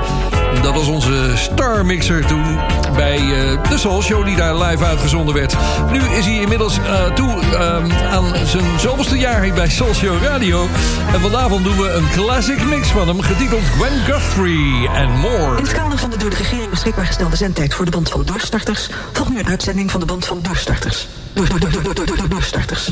Dat 0.62 0.74
was 0.74 0.88
onze 0.88 1.34
star-mixer 1.36 2.26
toen 2.26 2.60
bij 2.96 3.18
eh, 3.18 3.70
de 3.70 3.78
Soul 3.78 4.02
Show 4.02 4.26
die 4.26 4.36
daar 4.36 4.56
live 4.56 4.86
uitgezonden 4.86 5.34
werd. 5.34 5.56
Nu 5.92 6.00
is 6.00 6.26
hij 6.26 6.40
inmiddels 6.40 6.78
eh, 6.78 7.14
toe 7.14 7.40
eh, 7.40 8.14
aan 8.14 8.26
zijn 8.46 8.80
zoveelste 8.80 9.18
jaar 9.18 9.54
bij 9.54 9.70
Soul 9.70 9.94
Show 9.94 10.24
Radio. 10.24 10.68
En 11.14 11.22
vanavond 11.22 11.64
doen 11.64 11.78
we 11.78 11.92
een 11.92 12.10
classic 12.12 12.64
mix 12.64 12.88
van 12.88 13.08
hem, 13.08 13.22
getiteld 13.22 13.64
Gwen 13.64 14.00
Guthrie 14.06 14.90
and 14.90 15.18
More. 15.18 15.58
In 15.58 15.64
het 15.64 15.74
kader 15.74 15.98
van 15.98 16.10
de 16.10 16.18
door 16.18 16.30
de 16.30 16.36
regering 16.36 16.70
beschikbaar 16.70 17.06
gestelde 17.06 17.36
zendtijd 17.36 17.74
voor 17.74 17.86
de 17.86 17.92
Band 17.92 18.10
van 18.10 18.24
Doorstarters... 18.26 18.90
volgt 19.14 19.32
nu 19.32 19.40
een 19.40 19.48
uitzending 19.48 19.92
van 19.92 20.00
de 20.00 20.06
Band 20.06 20.26
van 20.26 20.40
Doorstarters. 20.42 21.08
Door, 21.34 21.50
door, 21.50 21.60
door, 21.60 21.72
door, 21.72 21.84
door, 21.84 22.06
door, 22.06 22.18
door, 22.18 22.30
doorstarters. 22.30 22.90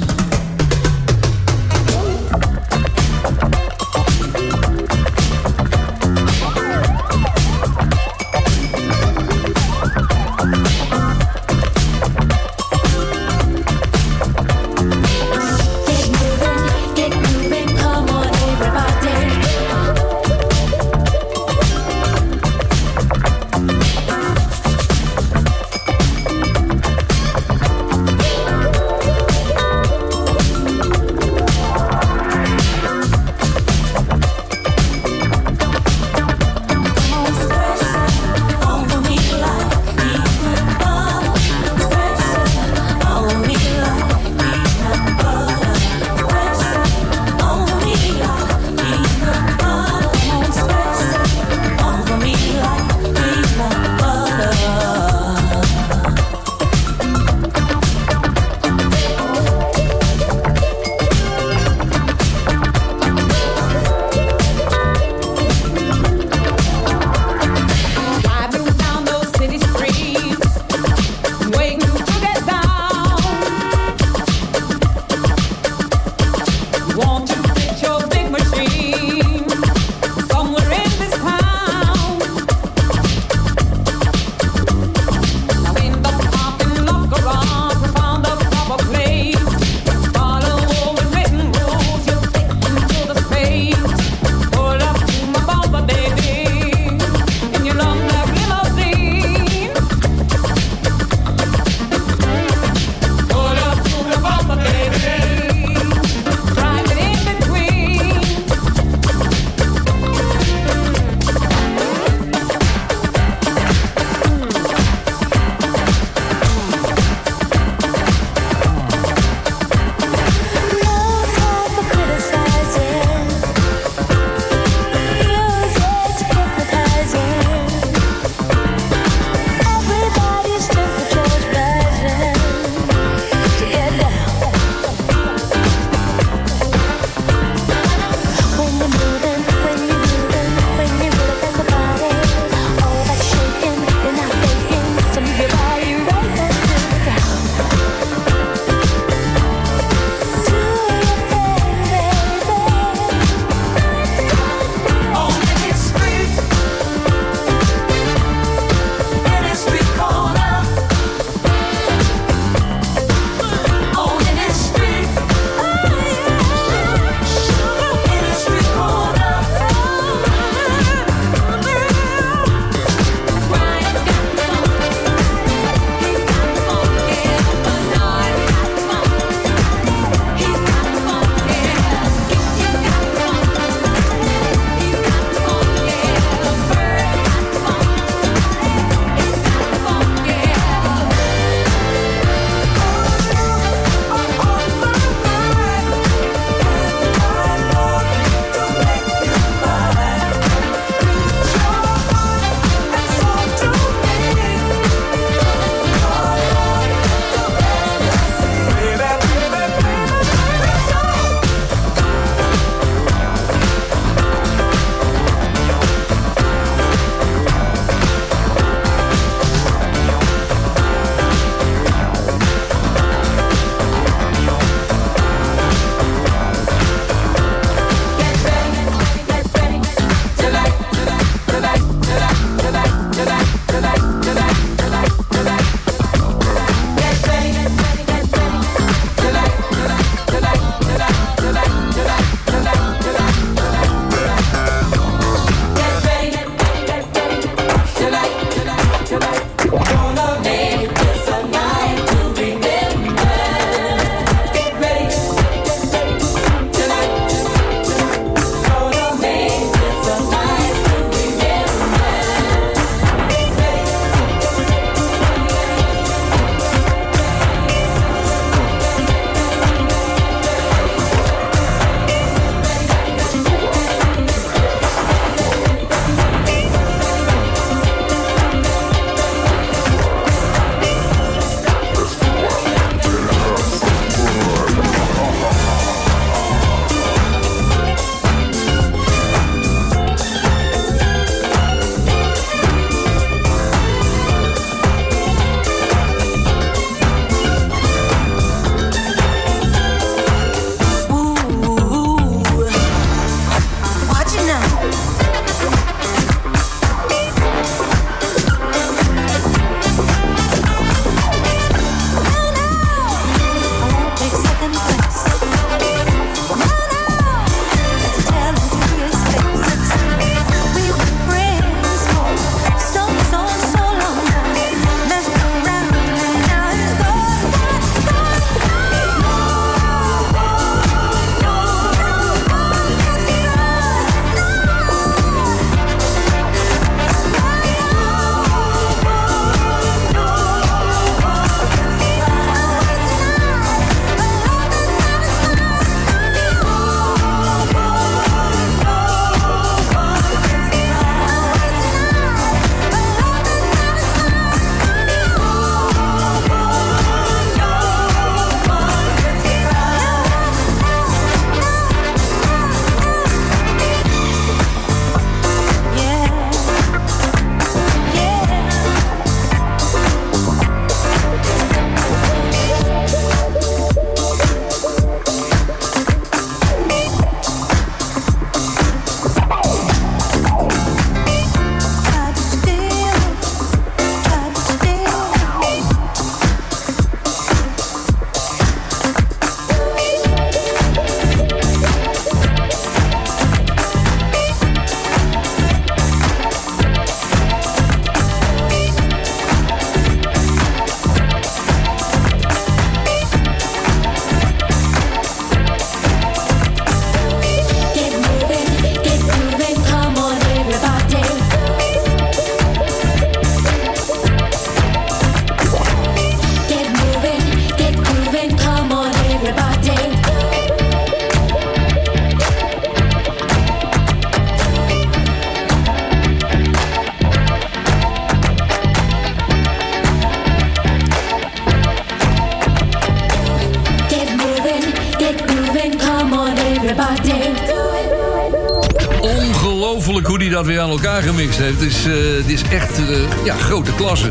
Dat 441.23 441.35
weer 441.35 441.44
aan 441.44 441.52
elkaar 441.52 441.57
gemixt 441.57 441.60
heeft. 441.60 441.80
Het 441.80 441.89
is, 441.89 442.06
eh, 442.06 442.38
het 442.38 442.49
is 442.49 442.61
echt 442.61 442.98
eh, 442.98 443.45
ja, 443.45 443.56
grote 443.56 443.94
klasse. 443.94 444.30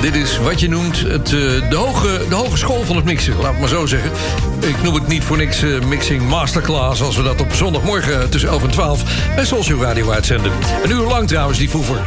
Dit 0.00 0.14
is 0.14 0.38
wat 0.38 0.60
je 0.60 0.68
noemt 0.68 1.00
het, 1.00 1.26
eh, 1.26 1.70
de, 1.70 1.76
hoge, 1.76 2.20
de 2.28 2.34
hoge 2.34 2.56
school 2.56 2.84
van 2.84 2.96
het 2.96 3.04
mixen, 3.04 3.36
laat 3.36 3.50
het 3.50 3.60
maar 3.60 3.68
zo 3.68 3.86
zeggen. 3.86 4.10
Ik 4.60 4.82
noem 4.82 4.94
het 4.94 5.06
niet 5.06 5.24
voor 5.24 5.36
niks 5.36 5.62
Mixing 5.86 6.28
Masterclass... 6.28 7.02
als 7.02 7.16
we 7.16 7.22
dat 7.22 7.40
op 7.40 7.54
zondagmorgen 7.54 8.30
tussen 8.30 8.50
11 8.50 8.62
en 8.62 8.70
12 8.70 9.02
bij 9.34 9.44
Social 9.44 9.82
Radio 9.82 10.10
uitzenden. 10.10 10.52
Een 10.84 10.90
uur 10.90 11.06
lang 11.06 11.28
trouwens, 11.28 11.58
die 11.58 11.70
voever. 11.70 12.02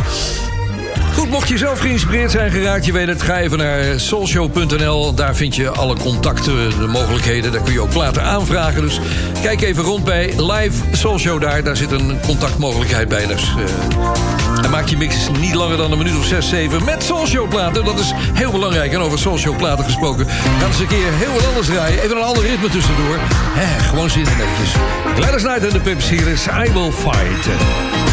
Goed, 1.13 1.29
mocht 1.29 1.47
je 1.47 1.57
zelf 1.57 1.79
geïnspireerd 1.79 2.31
zijn 2.31 2.51
geraakt, 2.51 2.85
je 2.85 2.91
weet 2.91 3.07
het, 3.07 3.21
ga 3.21 3.39
even 3.39 3.57
naar 3.57 3.99
soulshow.nl. 3.99 5.13
Daar 5.13 5.35
vind 5.35 5.55
je 5.55 5.69
alle 5.69 5.95
contacten, 5.95 6.79
de 6.79 6.87
mogelijkheden. 6.87 7.51
Daar 7.51 7.61
kun 7.61 7.73
je 7.73 7.81
ook 7.81 7.89
platen 7.89 8.23
aanvragen. 8.23 8.81
Dus 8.81 8.99
kijk 9.41 9.61
even 9.61 9.83
rond 9.83 10.03
bij 10.03 10.33
Live 10.37 10.83
Soulshow 10.91 11.41
daar. 11.41 11.63
Daar 11.63 11.77
zit 11.77 11.91
een 11.91 12.19
contactmogelijkheid 12.25 13.07
bij. 13.07 13.25
Dus, 13.27 13.53
eh, 13.57 14.63
en 14.63 14.69
maak 14.69 14.87
je 14.87 14.97
mix 14.97 15.15
niet 15.39 15.53
langer 15.53 15.77
dan 15.77 15.91
een 15.91 15.97
minuut 15.97 16.17
of 16.17 16.25
6, 16.25 16.49
7 16.49 16.83
met 16.83 17.03
Soulshow 17.03 17.49
platen. 17.49 17.85
Dat 17.85 17.99
is 17.99 18.13
heel 18.33 18.51
belangrijk. 18.51 18.93
En 18.93 18.99
over 18.99 19.19
Soulshow 19.19 19.57
platen 19.57 19.85
gesproken. 19.85 20.27
Gaan 20.59 20.67
eens 20.67 20.79
een 20.79 20.87
keer 20.87 21.11
heel 21.11 21.33
wat 21.33 21.47
anders 21.47 21.67
draaien. 21.67 22.01
Even 22.01 22.17
een 22.17 22.23
ander 22.23 22.43
ritme 22.43 22.69
tussendoor. 22.69 23.17
Hè, 23.53 23.79
gewoon 23.83 24.09
zin 24.09 24.21
in 24.21 24.27
eventjes. 24.27 24.75
Gladys 25.15 25.43
Knight 25.43 25.63
en 25.63 25.73
de 25.73 25.79
Pips. 25.79 26.09
Hier 26.09 26.27
is 26.27 26.47
I 26.47 26.71
Will 26.73 26.91
Fight. 26.91 28.10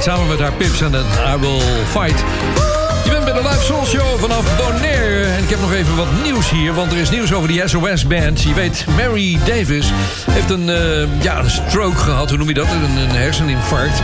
Samen 0.00 0.28
met 0.28 0.38
haar 0.38 0.52
pips 0.52 0.80
en 0.80 0.92
I 1.34 1.40
Will 1.40 1.60
Fight. 1.90 2.24
Je 3.04 3.10
bent 3.10 3.24
bij 3.24 3.32
de 3.32 3.48
Live 3.48 3.64
Soul 3.64 3.86
Show 3.86 4.18
vanaf 4.18 4.56
Bonaire. 4.56 5.24
En 5.24 5.42
ik 5.42 5.50
heb 5.50 5.60
nog 5.60 5.72
even 5.72 5.96
wat 5.96 6.06
nieuws 6.24 6.50
hier, 6.50 6.74
want 6.74 6.92
er 6.92 6.98
is 6.98 7.10
nieuws 7.10 7.32
over 7.32 7.48
die 7.48 7.68
SOS 7.68 8.06
Band. 8.06 8.42
Je 8.42 8.54
weet, 8.54 8.84
Mary 8.96 9.38
Davis 9.44 9.92
heeft 10.30 10.50
een, 10.50 10.68
eh, 10.68 11.22
ja, 11.22 11.38
een 11.38 11.50
stroke 11.50 11.96
gehad, 11.96 12.28
hoe 12.28 12.38
noem 12.38 12.48
je 12.48 12.54
dat? 12.54 12.66
Een, 12.66 12.96
een 12.96 13.10
herseninfarct. 13.10 14.02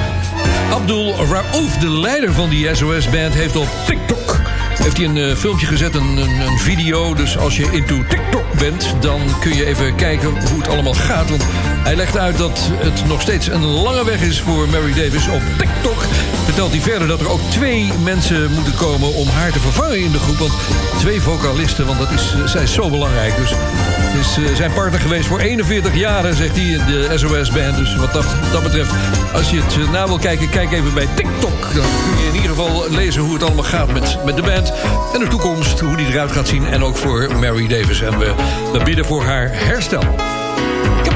Abdul 0.72 1.14
Raouf, 1.30 1.76
de 1.76 1.90
leider 1.90 2.32
van 2.32 2.48
die 2.48 2.74
SOS 2.74 3.10
Band, 3.10 3.34
heeft 3.34 3.56
op 3.56 3.68
TikTok 3.86 4.40
heeft 4.86 4.96
hij 4.96 5.06
een 5.06 5.30
eh, 5.30 5.36
filmpje 5.36 5.66
gezet, 5.66 5.94
een, 5.94 6.16
een, 6.16 6.58
video. 6.58 7.14
Dus 7.14 7.38
als 7.38 7.56
je 7.56 7.68
into 7.72 8.02
TikTok 8.08 8.52
bent, 8.58 8.94
dan 9.00 9.20
kun 9.40 9.54
je 9.54 9.66
even 9.66 9.94
kijken 9.94 10.28
hoe 10.28 10.58
het 10.58 10.68
allemaal 10.68 10.94
gaat. 10.94 11.30
Hij 11.86 11.96
legt 11.96 12.18
uit 12.18 12.38
dat 12.38 12.70
het 12.74 13.06
nog 13.06 13.20
steeds 13.20 13.46
een 13.46 13.64
lange 13.64 14.04
weg 14.04 14.20
is 14.20 14.40
voor 14.40 14.68
Mary 14.68 14.92
Davis 14.92 15.28
op 15.28 15.42
TikTok. 15.58 16.02
Vertelt 16.44 16.70
hij 16.70 16.80
verder 16.80 17.08
dat 17.08 17.20
er 17.20 17.30
ook 17.30 17.40
twee 17.40 17.92
mensen 18.02 18.50
moeten 18.52 18.74
komen 18.74 19.14
om 19.14 19.28
haar 19.28 19.52
te 19.52 19.60
vervangen 19.60 19.98
in 19.98 20.12
de 20.12 20.18
groep. 20.18 20.36
Want 20.36 20.52
twee 20.98 21.20
vocalisten, 21.20 21.86
want 21.86 21.98
dat 21.98 22.10
is, 22.10 22.32
eh, 22.32 22.46
zij 22.46 22.66
zo 22.66 22.90
belangrijk. 22.90 23.36
Dus 23.36 23.50
is 24.18 24.36
eh, 24.36 24.54
zijn 24.54 24.72
partner 24.72 25.00
geweest 25.00 25.26
voor 25.26 25.38
41 25.38 25.94
jaar, 25.94 26.34
zegt 26.34 26.56
hij 26.56 26.64
in 26.64 26.86
de 26.86 27.12
SOS-band. 27.14 27.76
Dus 27.76 27.96
wat 27.96 28.12
dat, 28.52 28.62
betreft, 28.62 28.90
als 29.34 29.50
je 29.50 29.60
het 29.62 29.76
eh, 29.76 29.90
na 29.90 30.06
wil 30.06 30.18
kijken, 30.18 30.48
kijk 30.48 30.72
even 30.72 30.94
bij 30.94 31.08
TikTok. 31.14 31.74
Dan 31.74 31.84
kun 32.04 32.18
je 32.18 32.26
in 32.28 32.34
ieder 32.34 32.50
geval 32.50 32.90
lezen 32.90 33.22
hoe 33.22 33.32
het 33.32 33.42
allemaal 33.42 33.64
gaat 33.64 33.92
met, 33.92 34.24
met 34.24 34.36
de 34.36 34.42
band. 34.42 34.72
En 35.14 35.20
de 35.20 35.28
toekomst, 35.28 35.80
hoe 35.80 35.96
die 35.96 36.06
eruit 36.06 36.32
gaat 36.32 36.48
zien. 36.48 36.66
En 36.66 36.84
ook 36.84 36.96
voor 36.96 37.36
Mary 37.40 37.66
Davis. 37.66 38.00
En 38.00 38.18
we, 38.18 38.34
we 38.72 38.84
bidden 38.84 39.04
voor 39.04 39.24
haar 39.24 39.48
herstel 39.52 40.25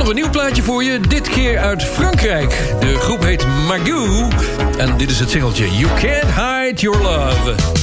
nog 0.00 0.08
een 0.08 0.14
nieuw 0.14 0.30
plaatje 0.30 0.62
voor 0.62 0.84
je. 0.84 1.00
Dit 1.00 1.28
keer 1.28 1.58
uit 1.58 1.82
Frankrijk. 1.82 2.74
De 2.80 2.98
groep 2.98 3.22
heet 3.22 3.46
Magoo. 3.46 4.28
En 4.78 4.96
dit 4.96 5.10
is 5.10 5.20
het 5.20 5.30
singeltje 5.30 5.70
You 5.70 5.86
Can't 5.86 6.34
Hide 6.34 6.80
Your 6.80 7.02
Love. 7.02 7.79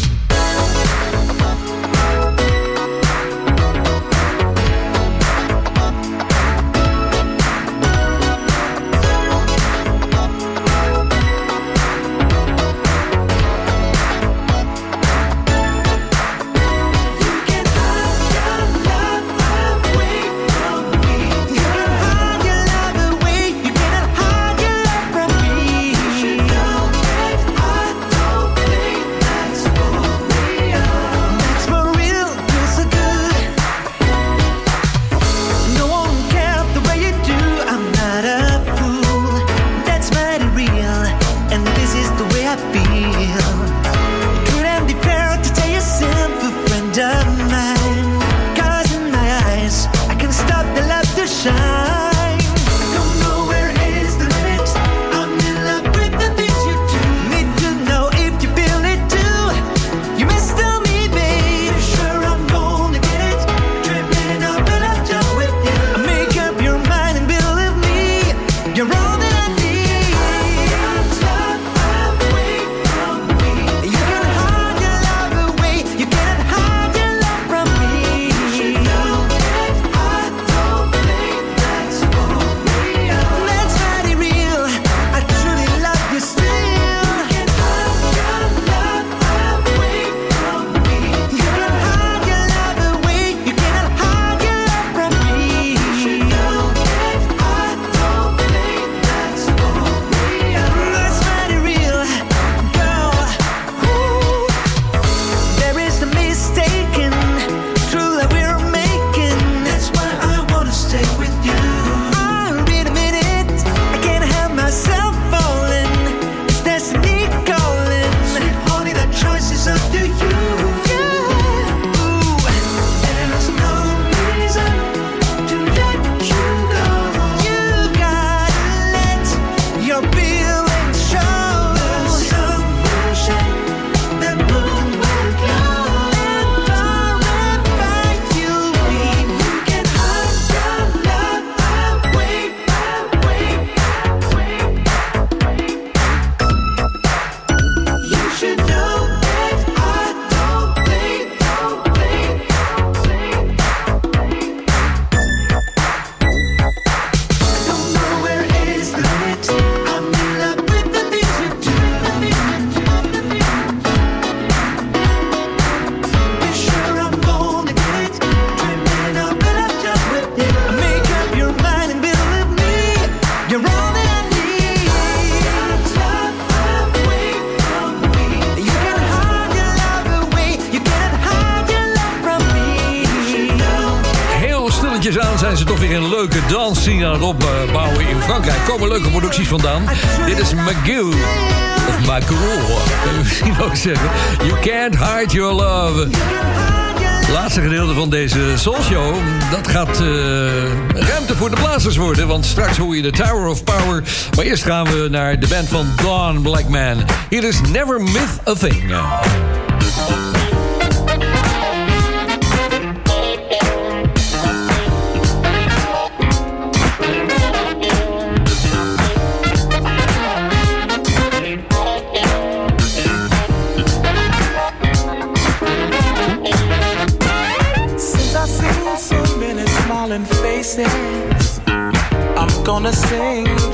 Straks 202.45 202.77
hoor 202.77 202.95
je 202.95 203.01
de 203.01 203.11
Tower 203.11 203.47
of 203.47 203.63
Power. 203.63 204.03
Maar 204.35 204.45
eerst 204.45 204.63
gaan 204.63 204.85
we 204.85 205.07
naar 205.09 205.39
de 205.39 205.47
band 205.47 205.67
van 205.67 205.87
Don 206.03 206.41
Blackman. 206.41 206.97
Hier 207.29 207.43
is 207.43 207.61
Never 207.61 208.01
Myth 208.01 208.47
a 208.47 208.53
Thing. 208.53 208.95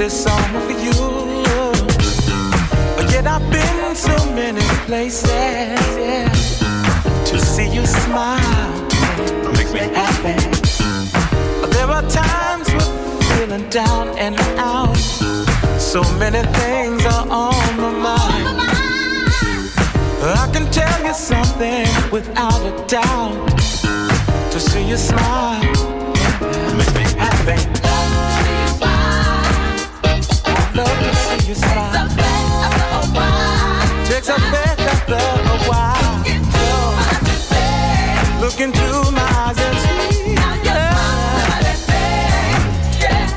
this 0.03 0.23
song 0.23 0.51
for 0.65 0.75
you. 0.85 0.91
But 2.97 3.09
yet 3.13 3.25
I've 3.25 3.49
been 3.49 3.95
so 3.95 4.15
many 4.33 4.59
places 4.85 5.31
yeah, 5.31 6.27
to 7.29 7.39
see 7.39 7.73
you 7.73 7.85
smile, 7.85 8.73
make 9.55 9.71
me 9.71 9.83
happy. 9.95 10.35
But 11.61 11.71
there 11.71 11.89
are 11.89 12.05
times 12.09 12.67
when 12.75 13.21
feeling 13.29 13.69
down 13.69 14.09
and 14.17 14.35
out. 14.59 14.97
So 15.79 16.01
many 16.19 16.41
things 16.59 17.05
are 17.05 17.27
on 17.29 17.77
my 17.77 17.91
mind. 18.09 18.47
I 20.43 20.49
can 20.51 20.69
tell 20.69 20.99
you 21.07 21.13
something 21.13 21.87
without 22.11 22.61
a 22.71 22.73
doubt. 22.87 23.57
To 24.51 24.59
see 24.59 24.83
you 24.85 24.97
smile, 24.97 25.63
makes 26.75 26.93
me 26.93 27.03
happy 27.17 27.82
love 30.75 30.87
to 30.87 31.13
see 31.15 31.51
a 35.47 35.57
while. 35.69 36.13
My 39.11 39.21
eyes 39.21 39.59
and. 39.59 39.77
Now 40.35 40.53
you're 40.65 40.83
yeah. 43.03 43.27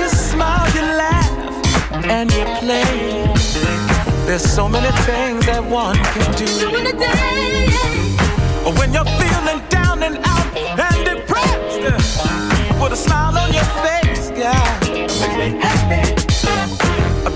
you 0.00 0.08
smile, 0.08 0.68
you 0.74 0.82
laugh, 1.02 1.30
and 2.06 2.32
you 2.32 2.44
play. 2.60 2.92
There's 4.26 4.42
so 4.44 4.68
many 4.68 4.90
things 5.02 5.46
that 5.46 5.62
one 5.64 5.96
can 5.96 6.32
do. 6.36 6.46
So. 6.46 6.70
When 8.78 8.92
you 8.92 9.04
feel 9.04 9.37
smile 12.98 13.38
on 13.38 13.52
your 13.52 13.68
face, 13.84 14.30
girl. 14.30 14.68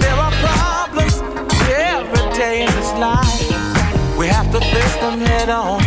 There 0.02 0.18
are 0.24 0.34
problems 0.48 1.22
every 1.70 2.26
day 2.36 2.62
in 2.62 2.70
this 2.74 2.92
life. 2.98 4.18
We 4.18 4.26
have 4.26 4.50
to 4.52 4.60
face 4.60 4.96
them 4.96 5.20
head 5.20 5.48
on. 5.48 5.81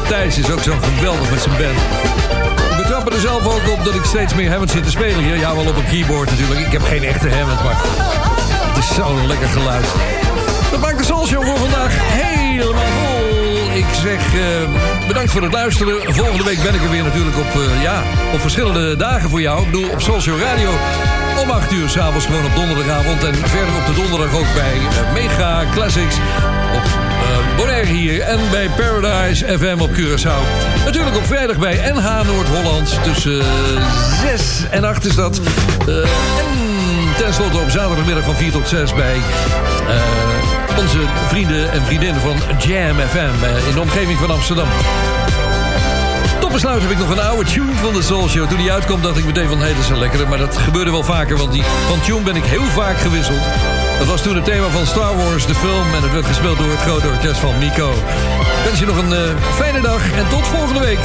Matthijs 0.00 0.38
is 0.38 0.50
ook 0.50 0.62
zo 0.62 0.72
geweldig 0.80 1.30
met 1.30 1.40
zijn 1.40 1.56
band. 1.56 1.78
Ik 2.70 2.76
betrap 2.76 3.12
er 3.12 3.20
zelf 3.20 3.46
ook 3.46 3.72
op 3.72 3.84
dat 3.84 3.94
ik 3.94 4.04
steeds 4.04 4.34
meer 4.34 4.50
Hammond 4.50 4.70
zit 4.70 4.84
te 4.84 4.90
spelen 4.90 5.24
hier. 5.24 5.36
Ja, 5.36 5.54
wel 5.54 5.66
op 5.66 5.76
een 5.76 5.84
keyboard 5.84 6.30
natuurlijk. 6.30 6.60
Ik 6.60 6.72
heb 6.72 6.82
geen 6.82 7.04
echte 7.04 7.30
Hammond, 7.30 7.62
maar 7.62 7.76
het 7.76 8.76
is 8.76 8.94
zo'n 8.94 9.26
lekker 9.26 9.48
geluid. 9.48 9.86
Dat 10.70 10.80
maakt 10.80 10.98
de 10.98 11.04
Soul 11.04 11.26
Show 11.26 11.44
voor 11.44 11.58
vandaag 11.58 11.92
helemaal 11.96 12.84
vol. 12.84 13.76
Ik 13.76 13.86
zeg 14.02 14.34
eh, 14.34 15.06
bedankt 15.06 15.30
voor 15.30 15.42
het 15.42 15.52
luisteren. 15.52 16.14
Volgende 16.14 16.44
week 16.44 16.62
ben 16.62 16.74
ik 16.74 16.82
er 16.82 16.90
weer 16.90 17.04
natuurlijk 17.04 17.36
op, 17.36 17.60
eh, 17.60 17.82
ja, 17.82 18.02
op 18.32 18.40
verschillende 18.40 18.96
dagen 18.96 19.30
voor 19.30 19.40
jou. 19.40 19.60
Ik 19.60 19.70
bedoel 19.70 19.90
op 19.90 20.00
Soul 20.00 20.20
Show 20.20 20.40
Radio. 20.40 20.70
Om 21.42 21.50
8 21.50 21.72
uur 21.72 21.88
s'avonds 21.88 22.26
gewoon 22.26 22.44
op 22.44 22.54
donderdagavond. 22.54 23.24
En 23.24 23.34
verder 23.34 23.76
op 23.76 23.86
de 23.86 23.94
donderdag 23.94 24.34
ook 24.34 24.54
bij 24.54 24.74
eh, 24.74 25.12
Mega 25.12 25.64
Classics. 25.72 26.16
Op 26.74 26.84
eh, 26.84 27.56
Bonaire 27.56 27.92
hier. 27.92 28.20
En 28.20 28.38
bij 28.50 28.68
Paradise 28.76 29.58
FM 29.58 29.80
op 29.80 29.90
Curaçao. 29.90 30.66
Natuurlijk 30.84 31.16
op 31.16 31.26
vrijdag 31.26 31.58
bij 31.58 31.92
NH 31.94 32.26
Noord-Holland. 32.26 32.98
Tussen 33.02 33.44
6 34.22 34.62
en 34.70 34.84
8 34.84 35.04
is 35.04 35.14
dat. 35.14 35.40
Eh, 35.88 35.96
en 35.96 36.76
tenslotte 37.16 37.58
op 37.58 37.70
zaterdagmiddag 37.70 38.24
van 38.24 38.34
4 38.34 38.52
tot 38.52 38.68
6 38.68 38.94
bij... 38.94 39.14
eh, 39.14 40.78
onze 40.78 40.98
vrienden 41.28 41.72
en 41.72 41.82
vriendinnen 41.82 42.20
van 42.20 42.36
Jam 42.58 42.96
FM 42.96 43.44
eh, 43.44 43.68
in 43.68 43.74
de 43.74 43.80
omgeving 43.80 44.18
van 44.18 44.30
Amsterdam. 44.30 44.68
Tot 46.46 46.54
besluit 46.54 46.82
heb 46.82 46.90
ik 46.90 46.98
nog 46.98 47.10
een 47.10 47.20
oude 47.20 47.50
tune 47.50 47.72
van 47.74 47.94
de 47.94 48.02
Soul 48.02 48.28
Show. 48.28 48.48
Toen 48.48 48.58
die 48.58 48.72
uitkwam 48.72 49.02
dacht 49.02 49.18
ik 49.18 49.24
meteen 49.24 49.48
van, 49.48 49.58
hé, 49.58 49.68
dat 49.68 49.82
is 49.82 49.88
een 49.88 49.98
lekkere. 49.98 50.26
Maar 50.26 50.38
dat 50.38 50.56
gebeurde 50.56 50.90
wel 50.90 51.02
vaker, 51.02 51.36
want 51.36 51.52
die, 51.52 51.62
van 51.62 52.00
tune 52.00 52.20
ben 52.20 52.36
ik 52.36 52.44
heel 52.44 52.62
vaak 52.64 52.96
gewisseld. 52.96 53.40
Dat 53.98 54.06
was 54.06 54.22
toen 54.22 54.34
het 54.34 54.44
thema 54.44 54.68
van 54.68 54.86
Star 54.86 55.16
Wars, 55.16 55.46
de 55.46 55.54
film. 55.54 55.94
En 55.94 56.02
het 56.02 56.12
werd 56.12 56.26
gespeeld 56.26 56.58
door 56.58 56.70
het 56.70 56.80
grote 56.80 57.06
orkest 57.06 57.40
van 57.40 57.58
Miko. 57.58 57.90
Ik 57.90 58.64
wens 58.64 58.78
je 58.78 58.86
nog 58.86 58.96
een 58.96 59.12
eh, 59.12 59.36
fijne 59.54 59.80
dag 59.80 60.12
en 60.12 60.28
tot 60.28 60.46
volgende 60.46 60.80
week. 60.80 61.00